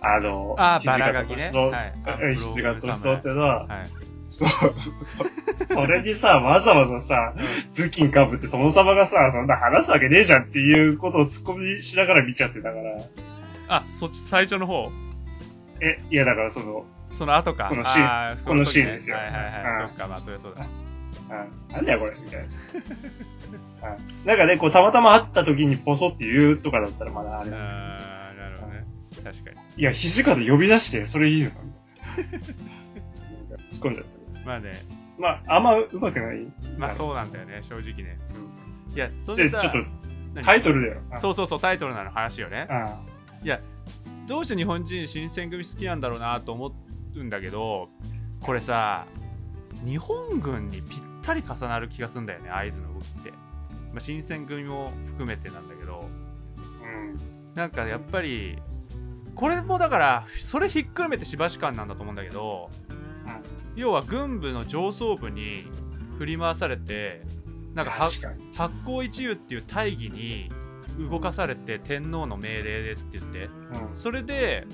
[0.00, 1.38] あの、あバラガキね。
[1.38, 4.48] 歳三はいえ土方歳三ってのは、はいそう、
[5.68, 7.34] そそれにさ、わざわざさ、
[7.74, 12.96] 頭巾かぶって殿様がさ、そんな話すわけねえじゃんっていうことを突っ込みしながら見ちゃってたから、
[13.76, 14.90] あそっち最初の方？
[15.80, 17.68] え、いやだからその、その後か。
[17.68, 18.44] このシーン。
[18.44, 19.16] このシーンですよ。
[19.16, 19.40] はいはいは
[19.78, 19.88] い、うん。
[19.88, 20.66] そっかまあそりゃそうだ。
[21.30, 23.88] あなんだよこれ、みたいな。
[23.88, 28.36] あなんかね、こう、たまたま会った時にポソって言うとかだったらまだあれあー。
[28.36, 28.84] なるほどね。
[29.24, 29.56] 確かに。
[29.76, 33.56] いや、土方呼び出して、それいいのかみたいな。
[33.70, 34.06] 突っ込んじゃっ
[34.42, 34.46] た。
[34.46, 34.72] まあね。
[35.18, 36.46] まあ、あんま上手くない？
[36.78, 37.60] まあそうなんだよね。
[37.62, 38.18] 正直ね。
[38.88, 38.94] うん。
[38.94, 39.78] いやそじゃあ、れでさちょっと、
[40.34, 40.44] 何？
[40.44, 41.00] タイトルだよ。
[41.10, 42.66] あそうそうそうタイトルなの話よね
[43.50, 43.60] あ
[44.26, 46.74] どうして日本人新選組好きなんだろうなと思
[47.16, 47.88] うんだけど
[48.40, 49.06] これさ
[49.84, 53.36] 日本軍にぴったり重なる気がするんだよね合図の動きって、ま
[53.96, 56.08] あ、新選組も含めてなんだけど
[56.82, 57.18] うん。
[57.54, 58.58] なんかやっぱり
[59.34, 62.70] これもだからそれひっくるめてしばし感なんだと思うんだけど
[63.74, 65.64] 要は軍部の上層部に
[66.18, 67.22] 振り回されて
[67.74, 67.92] なんか。
[68.54, 70.50] 発行一遊っていう大義に
[70.98, 73.96] 動かされて天皇の命令ですって言ってうん。
[73.96, 74.66] それで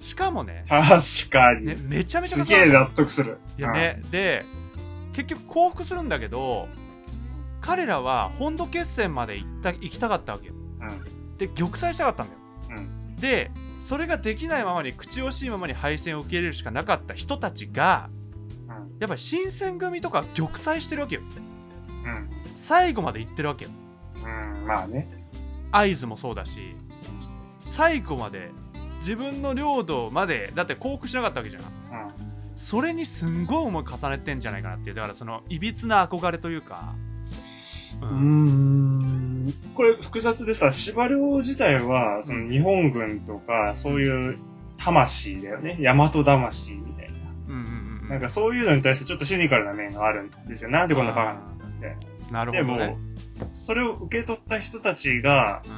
[0.00, 1.66] しかもね確かに。
[1.66, 3.38] ねめちゃめちゃすげえ納得する。
[3.58, 4.44] いやねで
[5.12, 6.68] 結局降伏するんだけど
[7.60, 11.36] 彼らは本土決戦まで行った行きたかったわけようん。
[11.36, 12.40] で玉砕したかったんだよ
[12.78, 13.16] うん。
[13.16, 13.50] で
[13.80, 18.10] それができないままに口惜しいままに敗戦を受け入れるしかなかった人たちが
[18.68, 18.98] うん。
[19.00, 21.22] やっぱり新選組とか玉砕してるわけよ
[22.04, 22.30] うん。
[22.56, 23.70] 最後まで行ってるわけよ
[24.16, 24.66] うん。
[24.66, 25.17] まあね。
[25.70, 26.76] 会津もそうだし
[27.64, 28.50] 最後まで
[28.98, 31.68] 自分の領土までだって降伏しなかったわけじゃんうん。
[32.56, 36.94] それにすんごい思い重ねてんじゃないかなっていうだからそのいびつな憧れというか
[38.00, 44.38] ううーんこれ複雑でさ、司馬遼自体は、その日本軍とか、そういう
[44.76, 45.78] 魂だよね。
[45.80, 47.10] 大和魂みたい
[47.48, 48.14] うんうんうんな。
[48.14, 50.70] なんかそういうのに対してちょっとシニカルな面があるんですよ。
[50.70, 52.07] なんでこんなバカなんだって。
[52.28, 52.96] でもなるほどね、
[53.54, 55.68] それを受け取った人たちが、う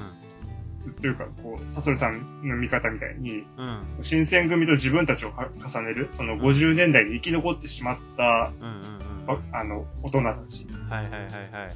[1.01, 3.47] というか、こう、サソリさんの見方みたいに、ん。
[3.57, 3.83] うん。
[4.03, 9.53] 新選組と自分たちをか重ねる、その50年代に生き残ってしまった、うんうんうん。
[9.53, 10.67] ああの、大人たち。
[10.89, 11.69] はいはいはいは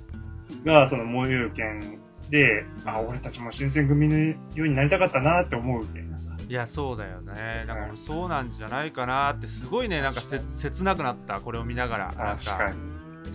[0.62, 0.66] い。
[0.66, 1.98] が、その燃える剣
[2.30, 6.32] で、あ、俺たちも新選組のようになりたかったなって思うみたいなさ。
[6.46, 7.64] いやそうだよね。
[7.66, 12.06] なんか俺そうなんじゃないかなってすごいねなんかせ切なくなったこれを見ながら。
[12.12, 13.34] 確かに。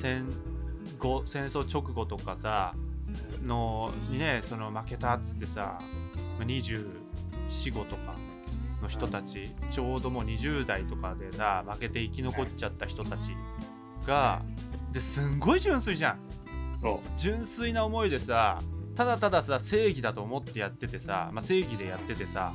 [1.00, 2.76] 戦後戦争直後とかさ
[3.44, 5.80] のにねその負けたっつってさ
[6.40, 6.86] 245
[7.86, 8.16] とか
[8.82, 13.32] の人たちちょうどもう20代とかでさ負けて生き残っちゃった人たち
[14.06, 14.42] が
[14.92, 16.20] ですんごい純粋じゃん。
[16.76, 18.62] そ純粋な思いでさ
[18.96, 22.54] ただたださ正義だと思ってやっててさ、まあ、正義でやっててさ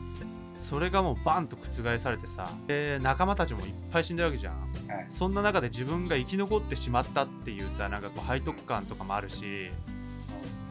[0.55, 4.55] それがもうバンと覆されてさで仲間たちもいっぱい死んでるわけじゃん。
[4.55, 4.93] う。
[4.93, 5.07] はい。
[5.09, 9.71] そんな中で自分が生き残ってしまったっていうさなんかこう背徳感とかもあるし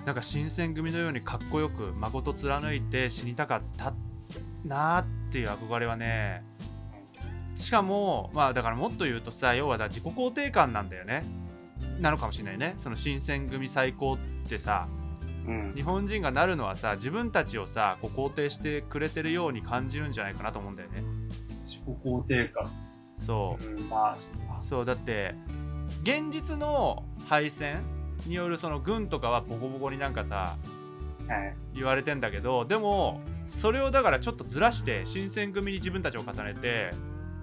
[0.06, 3.94] なんか新選組のようにかっこよく誠貫いて死にたかった
[4.66, 6.44] なーっていう憧れはね。
[7.54, 11.24] しかもまあだからもっと言うとさ要はだ自己肯定感なんだよね。
[12.00, 12.76] なのかもしれないね。
[12.78, 14.18] その新選組最高っ
[14.50, 14.88] てさ
[15.48, 15.74] うん。
[15.76, 21.04] 日本人がなるのはさ自分たちをさこう肯定してくれてるように感じるんじゃないかなと思うんだよね
[21.64, 22.72] 自己肯定感。
[23.18, 25.36] そううん、まあ、そうだって
[26.02, 27.84] 現実の敗戦
[28.26, 30.58] によるその軍とかはボコボコになんかさ
[31.28, 31.56] はい。
[31.74, 36.92] 言われてんだけどでもそれをだからちょっとずらして新選組に自分たちを重ねて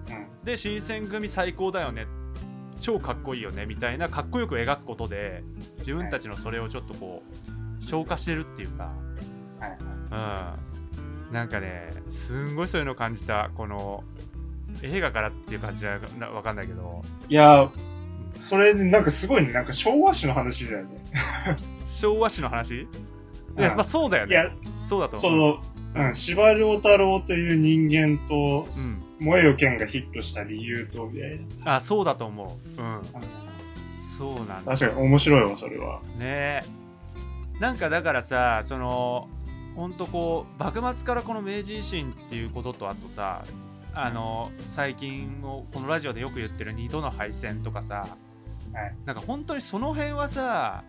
[0.09, 0.45] うん。
[0.45, 2.05] で新選組最高だよね
[2.79, 5.43] 超かっこいいよねみたいなかっこよく描くことで
[5.79, 8.91] 自分たちのそれをちょっとこう消化してるっていうか
[9.59, 9.77] はい。
[11.27, 14.03] うんなんかねすんごいそういうのを感じたこの
[14.81, 17.71] 映画からっていう感じじゃなわかんないけどいや、
[18.41, 20.89] それ、なんかすごいね、なんか昭和史の話だよね。
[21.87, 22.75] 昭和史の話？
[22.75, 22.87] い
[23.55, 24.31] うんや、まあそうだよね。
[24.33, 24.51] いや、
[24.83, 25.61] そうだとそ思う。
[25.99, 29.25] の、うん、司馬遼太郎という人間と、うん。
[29.25, 31.75] 燃えよ剣がヒットした理由と、みたいな。
[31.75, 32.81] あ、そうだと思う。
[32.81, 33.01] うん。
[34.17, 34.75] そうなんだ。
[34.75, 36.01] 確かに面白いわ、それは。
[36.17, 36.63] ね
[37.61, 39.29] なんかだからさ、その、
[39.75, 43.43] ほんとこう、幕末からこの明治維新っていうことと、あとさ、
[43.93, 48.07] あの、最近もこのラジオでよく言ってる二度の敗戦とかさ、
[48.73, 50.83] はいなんか本当にその辺はさ、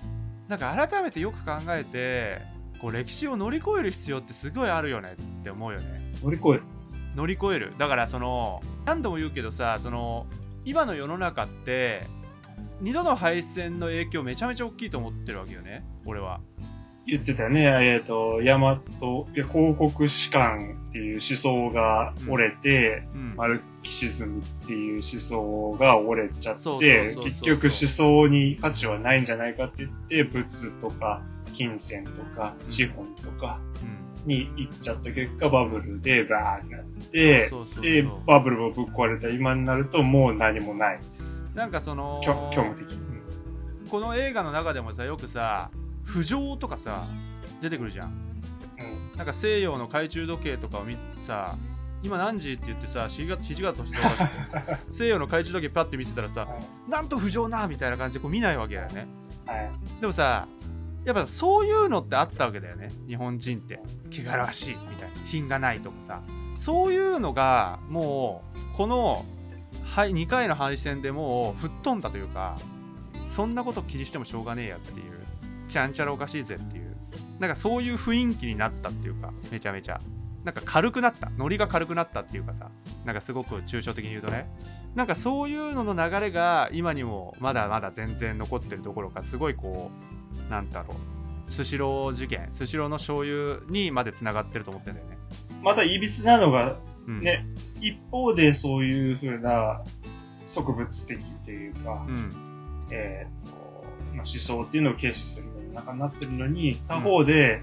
[0.48, 2.38] なんか改めてよく考えて、
[2.80, 5.86] こう歴史を乗り越える必要ってすごいあるよねって思うよね。
[6.22, 6.62] 乗り越える。
[7.14, 10.26] 乗り越えるだからその何度も言うけどさその
[10.64, 12.06] 今の世の中って
[12.80, 16.40] 二度の敗戦の影響めちゃめちゃ大きいと思ってるわけよね俺は。
[17.06, 17.62] 言ってたよね。
[17.62, 18.80] えっ、と、大和、
[19.34, 23.34] 広告士官っていう思想が折れて、うん。
[23.36, 31.22] マルキシズムっていう思想が折れちゃって結局思想に価値はないんじゃないかって言って、物とか
[31.52, 32.70] 金銭とかうん。
[32.70, 34.02] 資本とかうん。
[34.24, 41.00] に行っちゃった結果、バブルでバーってなって、で、バブルもぶっ壊れた今になるともう何もない。
[41.54, 42.98] なんかその虚虚無的。
[43.90, 45.70] この映画の中でもさよくさ
[46.04, 47.06] 浮上とかさ
[47.60, 48.08] 出てくるじゃん。
[48.78, 49.16] うん。
[49.16, 51.56] なんか西洋の懐中時計とかを見てさ
[52.02, 53.74] 今何時って言ってさ土方歳三が
[54.90, 56.48] 西洋の懐中時計パッて見せたらさ
[56.88, 59.06] なんと浮上なみたいな感じでこう見ないわけだよね。
[59.46, 59.70] はい。
[60.00, 60.48] でもさ
[61.04, 62.88] やっぱそういうのってあったわけだよね。
[63.08, 63.80] 日本人って。
[64.10, 65.14] 汚らわしいみたいな。
[65.26, 66.22] 品がないとかさ。
[66.54, 69.24] そういうのがもうこの、
[69.94, 72.56] はい、2回の敗戦でもう吹っ飛んだというか
[73.28, 75.12] そんなこと気にしてもしょうがねえやっていう
[75.68, 76.96] ちゃんちゃらおかしいぜっていう
[77.38, 80.00] なんかそういう雰囲気になったっていうかめちゃめちゃ
[80.44, 82.70] なんか軽くなったノリが軽くなったっていうかさ
[83.04, 84.50] なんかすごく抽象的に言うとね
[84.94, 89.90] なんかそういうのの流れが今にもまだまだ全然残ってるところかすごいこ
[90.48, 90.94] うなんだろ
[91.48, 95.18] うスシロー事件スシローの醤油にまでつながってると思ってんだよね。
[95.62, 97.46] また、いびつなのが、うん、ね、
[97.80, 99.82] 一方でそういうふうな
[100.46, 102.30] 植物的っていうか、うん
[102.90, 103.62] えーと
[104.14, 107.62] まあ、思想っていうのを軽視するような中になってるのに、他方で、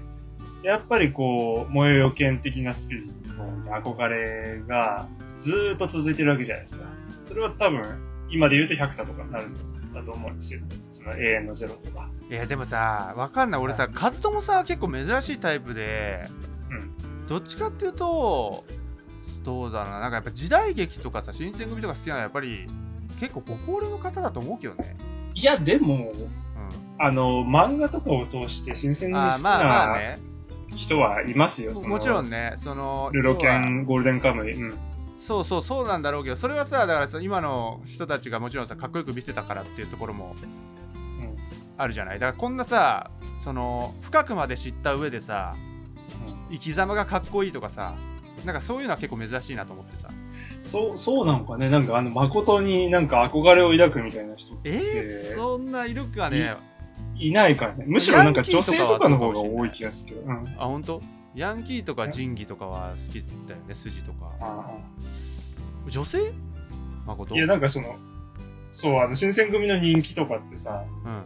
[0.62, 6.84] やっぱりこう、燃えよ剣的なスピリットに憧れがずーっと続いてるわけじゃないですか。
[7.26, 10.60] それは多分、今で言うと100田とかになるんだと思うんですよ。
[10.92, 12.08] その永遠のゼロとか。
[12.28, 16.28] いやでもさわかんない俺さカズトもさ結構珍しいタイプで
[16.70, 17.26] うん。
[17.26, 18.64] どっちかっていうと
[19.42, 22.66] どうだななんかやっぱ時代劇とかさ新選組とか好きなのはやっぱり
[23.18, 24.96] 結構ご高齢の方だと思うけどね
[25.34, 26.28] いや、でも、う
[26.98, 30.18] あの、漫画とかを通して新鮮んに好きなね
[30.74, 31.74] 人はいますよ。
[31.74, 34.52] そのもちろんねそのルロケン、ゴールデンカムイ。
[34.52, 34.78] うん。
[35.18, 40.34] そうそうそうなんだろうけどそれはさだからさ今の人たちがもちろんさかっこよく見せたからっていうところも
[41.20, 41.36] うん。
[41.76, 45.56] あるじゃないだからこんなさその深くまで知った上でさ
[46.50, 47.94] 生き様がかっこいいとかさ
[48.44, 50.08] なんかそういうのは結構珍しいなと思ってさ。
[50.60, 51.68] そう、そうなのかね。
[51.70, 56.56] なんかあの、誠になんか憧れを抱くみたいな人えー、そんないるかね
[57.16, 57.84] いないからね。
[57.86, 60.26] むしろなんか女性とかの方が多い気がするけど。
[60.26, 60.48] うん。
[60.58, 61.02] あ本当？
[61.34, 64.32] ヤンキーとか仁義とかは好きだよね筋とか。
[64.40, 64.70] あ
[65.86, 66.32] 女性？
[67.06, 67.34] 誠？
[67.34, 67.96] あいや、なんかその、
[68.72, 71.22] そう、あの、新選組の人気とかってさ、うん。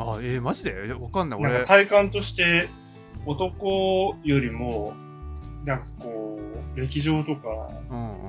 [0.00, 0.88] あえー、マジで？
[0.88, 1.40] えわかんない。
[1.40, 1.64] 俺。
[1.64, 2.68] 体感として
[3.26, 4.94] 男よりも、
[5.64, 6.38] なんかこ
[6.76, 7.48] う、歴上とか、
[7.90, 8.20] うんうんうん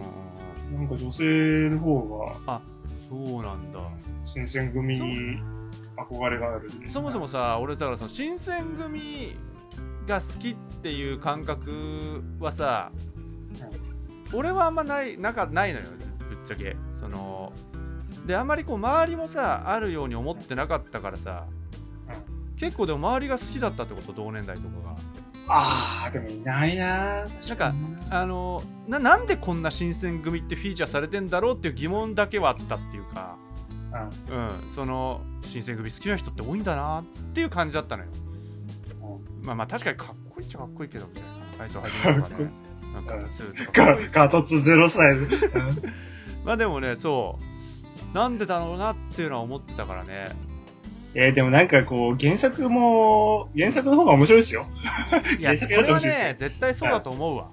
[0.73, 0.79] うん。
[0.79, 1.23] なんか女性
[1.69, 2.61] の方が
[3.09, 3.79] そうなんだ。
[4.23, 5.39] 新選組に
[5.97, 6.69] 憧れがある。
[6.87, 9.35] そもそもさ俺だからその新選組
[10.05, 12.91] が好きっていう感覚はさ、
[14.33, 15.85] 俺はあんまないなんかないのよ
[16.29, 16.75] ぶっちゃけ。
[16.91, 17.51] その
[18.27, 21.47] であんまりこう周りもさあるように思ってなかったからさ、
[22.57, 24.95] 結構でも周りが好きだったってこと同年代とかが
[25.49, 27.25] ああ、でもいないな。
[27.25, 27.73] なんか
[28.11, 33.37] あのななんでこんな新選組ってフィーチャーされてんだろうっていう疑問だけはあったっていうか。
[34.29, 34.37] うん。
[34.37, 34.69] うん。
[34.69, 38.09] その新選組好きな人って多いんだなっていう感じだったのよ。
[39.43, 42.51] まあまあ確かにかっこいいっちゃかっこいいけどみたいな斎藤はじめとかね
[42.93, 45.51] なんか普通とかガガトツゼロサイズ。
[46.45, 48.15] まあでもねそう。
[48.15, 50.29] なんでだろうなっていうのは思ってたからね
[51.15, 54.67] えー、でもなんかこう、原作も、原作の方が面白いですよ。
[55.39, 57.49] いやこれはね絶対そうだと思うわ。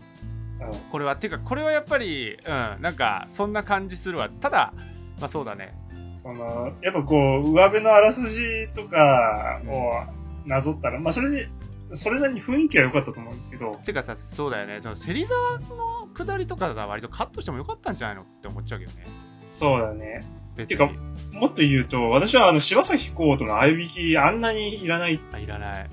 [0.60, 0.78] うん。
[0.90, 4.28] これはていうかこれはやっぱりうんなんかそんな感じするわ。
[4.28, 4.72] ただ
[5.18, 5.74] まあそうだね。
[6.14, 11.48] その、やっぱこう、上辺のあらすじとかをなぞったら、まあそれで、
[11.94, 14.78] それなりに雰囲気は良かったと思うんですけど、てかさそうだよね。
[14.80, 19.04] その芹沢の下りとかが割とカットしてもよかったんじゃないのって思っちゃうけどね。
[19.44, 20.24] そうだね。
[20.56, 20.98] 別てかに
[21.36, 25.90] もっと言うと、私はあの、柴咲コウとの相引きあんなにいらないあいらない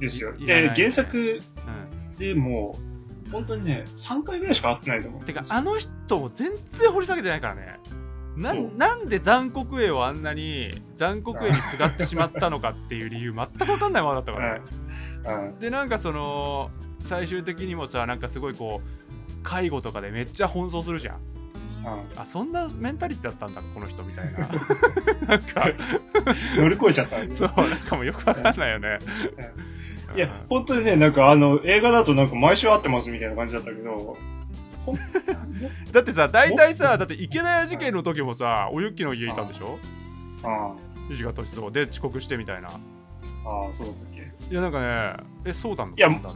[0.00, 0.34] ですよ。
[0.36, 2.76] で、原作うんでも、
[3.30, 5.24] 本当にね、3回ぐらいしか会ってないと思う。
[5.24, 7.80] てかあの人も全然掘り下げてないからね
[8.36, 14.60] ななんで残酷絵をあんなに残酷絵にすがってしまったのかっていう理由全く分かんないままだったからね
[15.24, 15.44] うん。
[15.46, 15.58] うん。
[15.60, 16.70] でなんかその
[17.04, 21.20] 最終的にもさなんかすごいこう介護とかでめっちゃ奔走するじゃん
[21.84, 22.20] うん。
[22.20, 24.38] あそんなメンタリティだったんだこの人みたいな。
[25.28, 25.66] なんか。
[26.56, 27.16] 乗り越えちゃった。
[27.34, 28.98] そうなんかもうよく分かんないよね。
[30.16, 34.16] いや、本当にね、なんかあの、映画だとなんか毎週会ってますみたいな感じだったけど、
[35.92, 39.78] だってさ大体さだって池田屋事件の時もさおゆきの家いたんでしょ？
[40.44, 40.74] あ
[41.10, 41.72] 土方歳三。
[41.72, 42.68] で遅刻してみたいな。
[42.68, 42.72] あ、
[43.46, 44.30] ああ、そうだったっけ？
[44.50, 46.32] いやなんかねえそうなんだいやみたい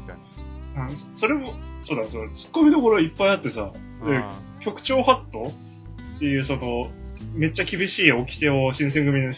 [0.79, 3.71] うん、そそれも、そうだ、そう、ツッコミどころいっぱいあってさ、
[4.07, 5.53] でな局長ハット？
[6.17, 6.91] っていうその、
[7.35, 9.33] めっちゃ厳しい掟を新選組の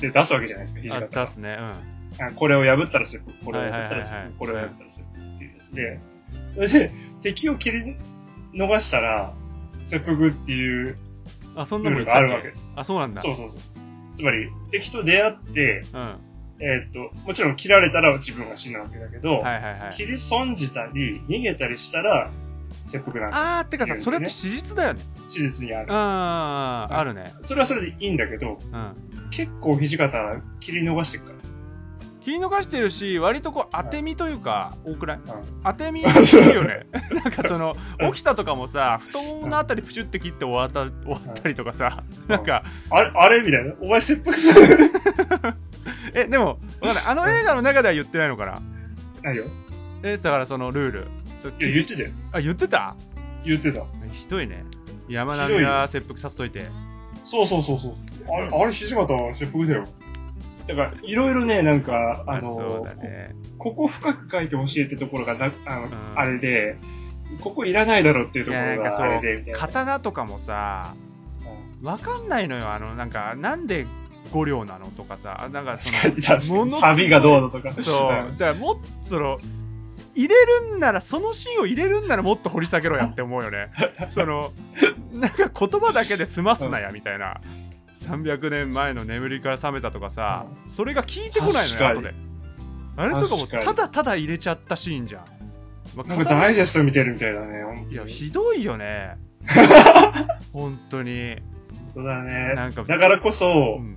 [0.00, 1.24] で出すわけじゃないですか、土あ方が。
[1.24, 1.58] 出すね。
[1.58, 2.26] うん。
[2.26, 4.32] あこれを破ったら切腹、これを破ったら切はいはいはいはい。
[4.38, 6.00] 腹、これを破っ たら切腹っていうやつで、
[6.54, 6.90] それで、
[7.22, 7.96] 敵を切り
[8.54, 9.34] 逃したら、
[9.84, 10.96] 切腹っていう
[11.54, 12.52] あそんルールがあるわけ。
[12.76, 13.20] あそうなんだ。
[13.20, 13.60] そうそうそう。
[14.14, 16.16] つまり、敵と出会って、うん。
[16.60, 19.92] えーっと、もちろん切られたら自分が死ぬわけだけど、はいはいはい。
[19.94, 22.30] 切り損じたり、逃げたりしたら、
[22.92, 25.00] 切腹なんですあーってかさそれって史実だよね。
[25.28, 25.92] 史実にある。
[25.92, 27.32] あああるね。
[27.40, 29.30] それはそれでいいんだけど、うん。
[29.30, 31.36] 結構土方切り逃してるから。
[32.20, 35.16] 切り逃してるし割とこう当て身というか多くない？
[35.16, 35.24] うん。
[35.64, 36.86] 当て身してるよね。
[37.12, 37.74] なんかその
[38.12, 43.72] 起きたとかもさ太もものあたりプシュって切って終わった終わったりとかさなんかあれ、あれみたいな？
[43.80, 44.90] お前切腹する
[46.14, 47.04] えでもわかんない。
[47.06, 48.60] あの映画の中では言ってないのかな？
[49.22, 49.44] ないよ。
[50.04, 51.00] えだからそのルール。
[51.02, 51.08] そ
[51.48, 52.10] いや、言ってたよ。
[52.32, 52.96] あ言ってた？
[53.44, 53.84] 言ってた。
[54.12, 54.64] ひどいね
[55.08, 56.66] 山並は切腹させといて
[57.24, 57.94] そうそうそうそう。
[58.28, 59.86] あれ、あれ土方は切腹だよ。
[60.66, 66.76] だから、いろいろね、なんか、あの、そうだねここ深く書いてほしいってところがな、あの、んあれで、
[67.40, 69.58] ここいらないだろっていうところがいやなんかそうあれで、みたいな。
[69.58, 70.94] 刀とかもさ
[71.80, 73.86] うんわかんないのよあのなんかなんで
[74.32, 76.10] 5両なのとかさなんかその。
[76.10, 77.72] ものすごいサビがどうのとか。
[77.72, 79.38] そううんだからもっとその
[80.14, 83.70] 入れるんならそのシーンを入れるんならもっと掘り下げろやって思うよね。
[84.10, 84.52] その
[85.12, 87.40] なんか言葉だけで済ますなやみたいな。
[87.94, 92.14] 300年前の眠りから覚めたとかさそれが聞いてこないのよ後で。
[92.96, 95.24] あれとかもただただ入れちゃったシーンじゃん、
[95.96, 99.16] まあなんかダイジェスト見てるみたいだね、いやひどいよね。
[100.52, 101.36] 本当に。
[101.94, 102.54] 本当だね。
[102.54, 103.96] なんかだからこそ、うん。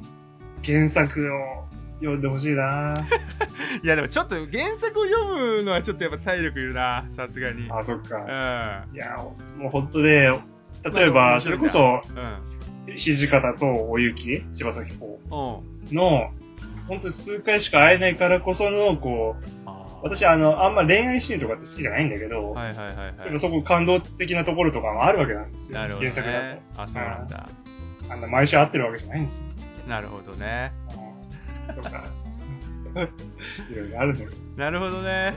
[0.64, 1.65] 原作を
[2.00, 2.94] 読んでほしいな。
[3.84, 7.68] いやでもちょっと原作を読むのはちょっとやっぱ体力いるなさすがに。
[7.70, 8.18] あ、そっうか。
[8.20, 8.96] ん。
[8.96, 9.18] いや、
[9.58, 10.32] もう本当で、
[10.84, 12.02] 例えまあば、それこそ、
[12.88, 12.96] うん。
[12.96, 15.20] 土方とおゆき、千葉咲子
[15.90, 15.96] うん。
[15.96, 16.32] の、
[16.88, 19.70] 本当に数回しか会えないからこその、こう、
[20.04, 23.14] 私、あの、あんま恋愛シーンとかって好きじゃないんだけど、はいはいはいはい。
[23.26, 25.80] でもそこ感動的なところとかもあるわけなんですよ。
[25.80, 27.50] なるほど原作だねあそうなんだ。
[28.08, 28.14] と。
[28.14, 29.42] あんな毎週会ってるわけじゃないんですよ。
[29.88, 30.72] なるほどね
[31.74, 32.06] とか、
[33.72, 34.32] いろいろあるんだけど。
[34.58, 35.36] なるほどね。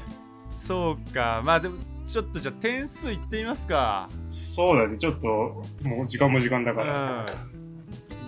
[0.57, 1.43] そうか。
[1.45, 4.09] まあでもちょっとじゃあ点数いってみますか。
[4.31, 6.77] そうだね、ちょっと、もう時間も時間だうん。
[6.77, 7.27] から、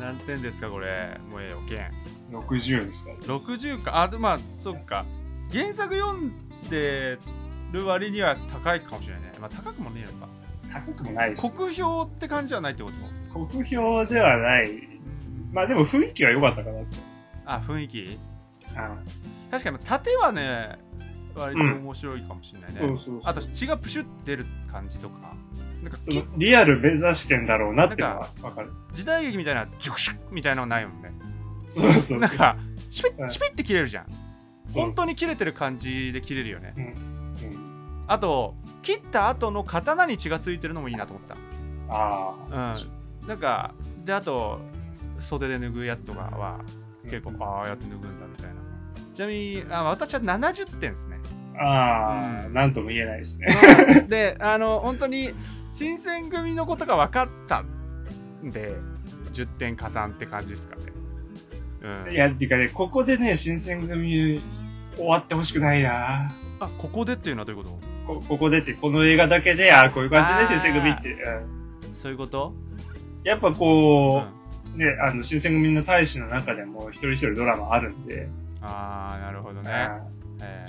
[0.00, 1.18] 何点ですかこれ。
[1.30, 1.90] もうええよけん。
[2.36, 3.12] 60ですか。
[3.12, 3.18] ら。
[3.18, 4.02] 60か。
[4.02, 5.04] あでまあそっか。
[5.52, 6.32] 原作読ん
[6.70, 7.18] で
[7.72, 9.32] る割には高いかもしれないね。
[9.40, 10.28] まあ高くもねえのか。
[10.72, 12.90] 高くもないし、国評って感じはないってこ
[13.34, 13.46] と？
[13.46, 14.70] 国評ではない。
[15.52, 17.09] まあでも雰囲気は良かったかなって。
[17.54, 18.02] あ雰囲気？
[18.02, 18.18] うん。
[19.50, 20.78] 確かに縦はね
[21.34, 23.20] 割と面白いかもしれないね、そうそうそう。
[23.24, 25.34] あと血がプシュって出る感じとか。
[25.82, 28.70] なんかそのリアル目指してんだろうなってのはわかる。
[28.92, 31.10] 時代劇みたいなジュクシュッみたいなのないもんね。
[31.66, 32.18] そうそう。
[32.18, 32.56] なんか
[32.90, 33.24] シュピうん。
[33.24, 34.06] ッシュピッって切れるじゃん。
[34.74, 36.74] 本当に切れてる感じで切れるよね。
[36.76, 38.04] うん。
[38.06, 41.22] あと切った後の刀に血がついてるのもいいなと思っ
[41.88, 42.50] ああ。
[42.50, 42.56] た
[43.24, 43.28] うん。
[43.28, 43.74] なんか
[44.04, 44.60] であと
[45.18, 46.60] 袖で脱ぐやつとかは
[47.04, 48.54] 結構、ああやって脱ぐんだみたいな。
[49.14, 51.18] ちなみにあ私は70点ですね。
[51.58, 52.54] ああ、うん。
[52.54, 53.48] なんとも言えないですね。
[54.08, 55.30] であの本当に
[55.74, 57.60] 新選組のことが分かった
[58.42, 58.74] んで
[59.32, 60.82] 10点加算って感じですかね。
[62.06, 62.12] うん。
[62.12, 64.40] いや、っていうかね、ここでね、新選組
[64.96, 66.30] 終わってほしくないな。
[66.60, 71.12] あここでっていうのはどういうここここでって、この映画だけで、ああ、こういう感じで新選組って。
[71.12, 71.90] うん。
[71.92, 72.52] とそういうこと？
[73.24, 74.28] やっぱうこん。
[74.28, 74.39] う、
[74.76, 78.28] ね、あの、新選組の大使の中でも一人一人ドラマあるんで、
[78.62, 79.70] ああなるほどね。
[79.72, 80.00] あ
[80.42, 80.64] え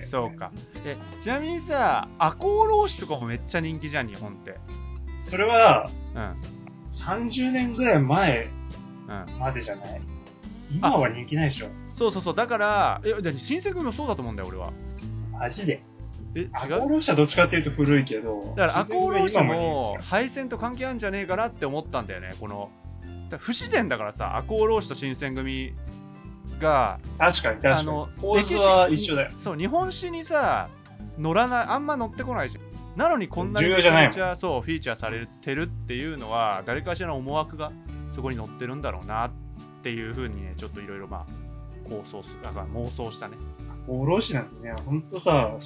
[0.00, 0.06] ー。
[0.06, 0.50] そうか。
[0.84, 4.56] えちなみにさ赤穂浪士とかもめっちゃ人気じゃん日本って。
[5.22, 6.36] それは、うん。
[6.92, 8.48] 30年ぐらい前
[9.08, 9.38] うん。
[9.38, 10.00] までじゃない？
[10.70, 11.68] 今は人気ないでしょ。
[11.94, 12.34] そうそうそう。
[12.34, 14.72] だからえで新選組もそうだと思うんだよ俺は。
[15.32, 15.82] マジで？
[16.36, 22.70] え違赤穂う浪士はどっちかっていうと古いけど、だから赤穂浪士も敗戦と関係あるんじゃねえかなって思ったんだよねこの
[23.38, 25.74] 不自然だからさ赤穂浪士と新選組
[26.60, 27.74] が確かに確かに。
[27.74, 29.30] あの構図は一緒だよ。
[29.36, 30.68] そう日本史にさ
[31.18, 37.72] 乗らないあんま乗ってこないじゃんなのにこんなにめちゃめちゃそうフィーチャーされてるっていうのは誰かしらの思惑が
[38.10, 39.30] そこに乗ってるんだろうなっ
[39.82, 43.36] ていうふうにねちょっといろいろまあ構想すだから妄想したね
[43.86, 45.56] 赤穂浪士なんてね、ほんとさ、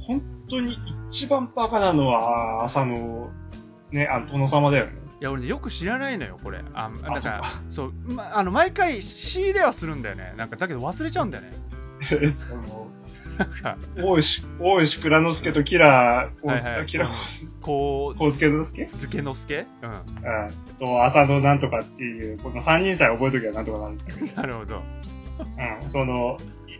[0.00, 0.76] 本当に
[1.08, 3.30] 一番バカなのは、朝の、
[3.90, 4.92] ね、あの、殿様だよね。
[5.20, 6.60] いや俺ねよく知らないのよこれ。
[6.74, 10.34] あだからそう、ま、あの毎回仕入れはするんだよね。
[10.36, 11.52] なんかだけど忘れちゃうんだよね。
[12.32, 12.88] その、
[13.38, 13.76] なんか。
[13.96, 16.86] 大石、大石蔵之介とキラー、はいはい。
[16.86, 16.98] キ
[17.60, 18.86] こう助之助？
[18.86, 19.66] 漬けの助？
[19.82, 19.90] うん。
[19.90, 20.76] うん。
[20.78, 24.82] と、浅野なんとかっていう、この三人さえ覚えときゃなんとかなんだけど、 なるほど。
[25.82, 25.90] うん。
[25.90, 26.36] その、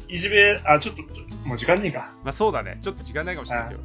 [0.09, 1.03] いいじめ、あ、ちょっと、
[1.47, 2.13] もう時間ねえか。
[2.25, 2.79] まあそうだね。
[2.83, 3.81] ちょっと時間ないかもしれないけど。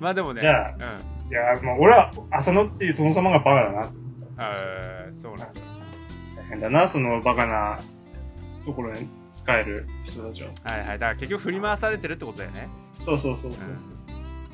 [0.00, 0.40] まあでもね。
[0.40, 0.74] じゃあう
[1.12, 3.92] んいや、もう俺は、浅野っていう殿様がバカだな。
[4.38, 5.60] あーそうなんだ
[6.36, 7.80] 大変だな、そのバカな
[8.64, 10.50] ところに使える人たちは。
[10.62, 12.68] はいはいだから結局振り回されてるってことだよね
[12.98, 13.94] そうそうそうそうそう。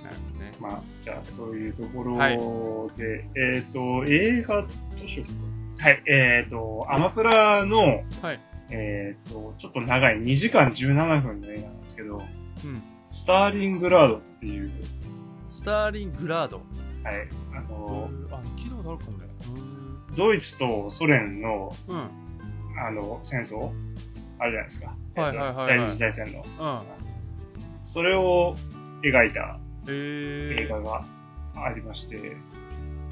[0.03, 2.35] なるほどねまあ、じゃあ、そういうところで、はい
[3.37, 4.69] えっ、と、映画ど
[5.05, 5.89] うしようか。
[5.89, 12.23] はい、えっ、と、アマプラの、はいえっ、と、ちょっと長い2時間17分の映画なんですけど、
[12.65, 14.71] うんスターリングラードっていう、
[15.53, 16.57] スターリングラード。
[17.05, 19.29] はい、あの、あ聞いたことあるかもね。
[20.17, 21.97] ドイツとソ連の、うん。
[21.97, 22.09] うん
[22.75, 23.71] あの、戦争？
[24.39, 24.97] あるじゃないですか。
[25.15, 25.69] はいはいはいはい。
[25.79, 26.41] 第二次大戦の。
[26.41, 26.83] うん。
[27.85, 28.57] それを
[29.03, 31.05] 描いたえー、映画が
[31.55, 32.37] ありまして、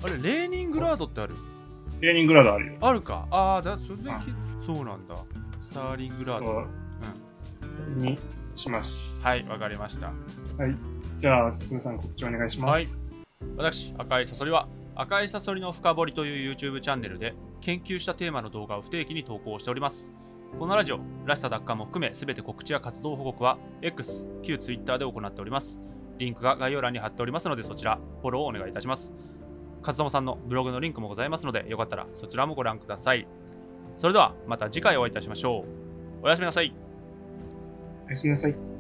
[0.03, 1.35] あれレーニングラードってある？
[2.01, 2.73] レーニングラードあるよ。
[2.81, 3.27] あるか。
[3.31, 4.07] ああだそれでき
[4.65, 5.17] そうなんだ。
[5.61, 6.47] スターリングラード。
[6.47, 6.67] そう。
[7.97, 8.19] に
[8.57, 9.23] します。
[9.23, 10.13] はいわかりました
[11.21, 12.77] じゃあ、すみさん告知お願いします。
[12.77, 12.87] はい。
[13.59, 20.13] 私赤いサソリは赤いサソリの深掘りという YouTube チャンネルで研究したテーマの動画を不定期に投稿しております。
[20.59, 25.83] このラジオらしさ奪還も含め全て告知や活動報告は X 旧 Twitter で行っております。
[26.17, 29.13] リンクが概要欄に貼っておりますのでそちらフォローをお願いいたします。
[29.83, 33.27] 勝友さんのブログのリンクもございますのでよかったらそちらもご覧ください。
[33.99, 35.67] それではまた次回お会いいたしましょ
[36.23, 36.25] う。
[36.25, 36.75] おやすみなさい。
[38.07, 38.80] おやすみなさい。